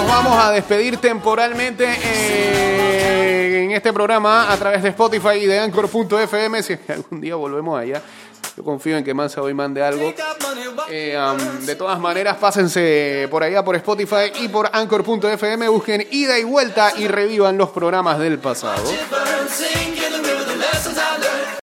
Nos 0.00 0.08
vamos 0.08 0.42
a 0.42 0.50
despedir 0.50 0.96
temporalmente 0.96 1.84
eh, 1.84 3.64
en 3.64 3.72
este 3.72 3.92
programa 3.92 4.50
a 4.50 4.56
través 4.56 4.82
de 4.82 4.88
Spotify 4.88 5.34
y 5.42 5.44
de 5.44 5.58
Anchor.fm. 5.58 6.62
Si 6.62 6.78
algún 6.88 7.20
día 7.20 7.34
volvemos 7.34 7.78
allá, 7.78 8.00
yo 8.56 8.64
confío 8.64 8.96
en 8.96 9.04
que 9.04 9.12
Mansa 9.12 9.42
hoy 9.42 9.52
mande 9.52 9.82
algo. 9.82 10.10
Eh, 10.88 11.18
um, 11.18 11.66
de 11.66 11.76
todas 11.76 12.00
maneras, 12.00 12.38
pásense 12.38 13.28
por 13.30 13.42
allá 13.42 13.62
por 13.62 13.76
Spotify 13.76 14.32
y 14.40 14.48
por 14.48 14.70
Anchor.fm. 14.72 15.68
Busquen 15.68 16.08
ida 16.10 16.38
y 16.38 16.44
vuelta 16.44 16.94
y 16.96 17.06
revivan 17.06 17.58
los 17.58 17.68
programas 17.68 18.18
del 18.18 18.38
pasado. 18.38 18.82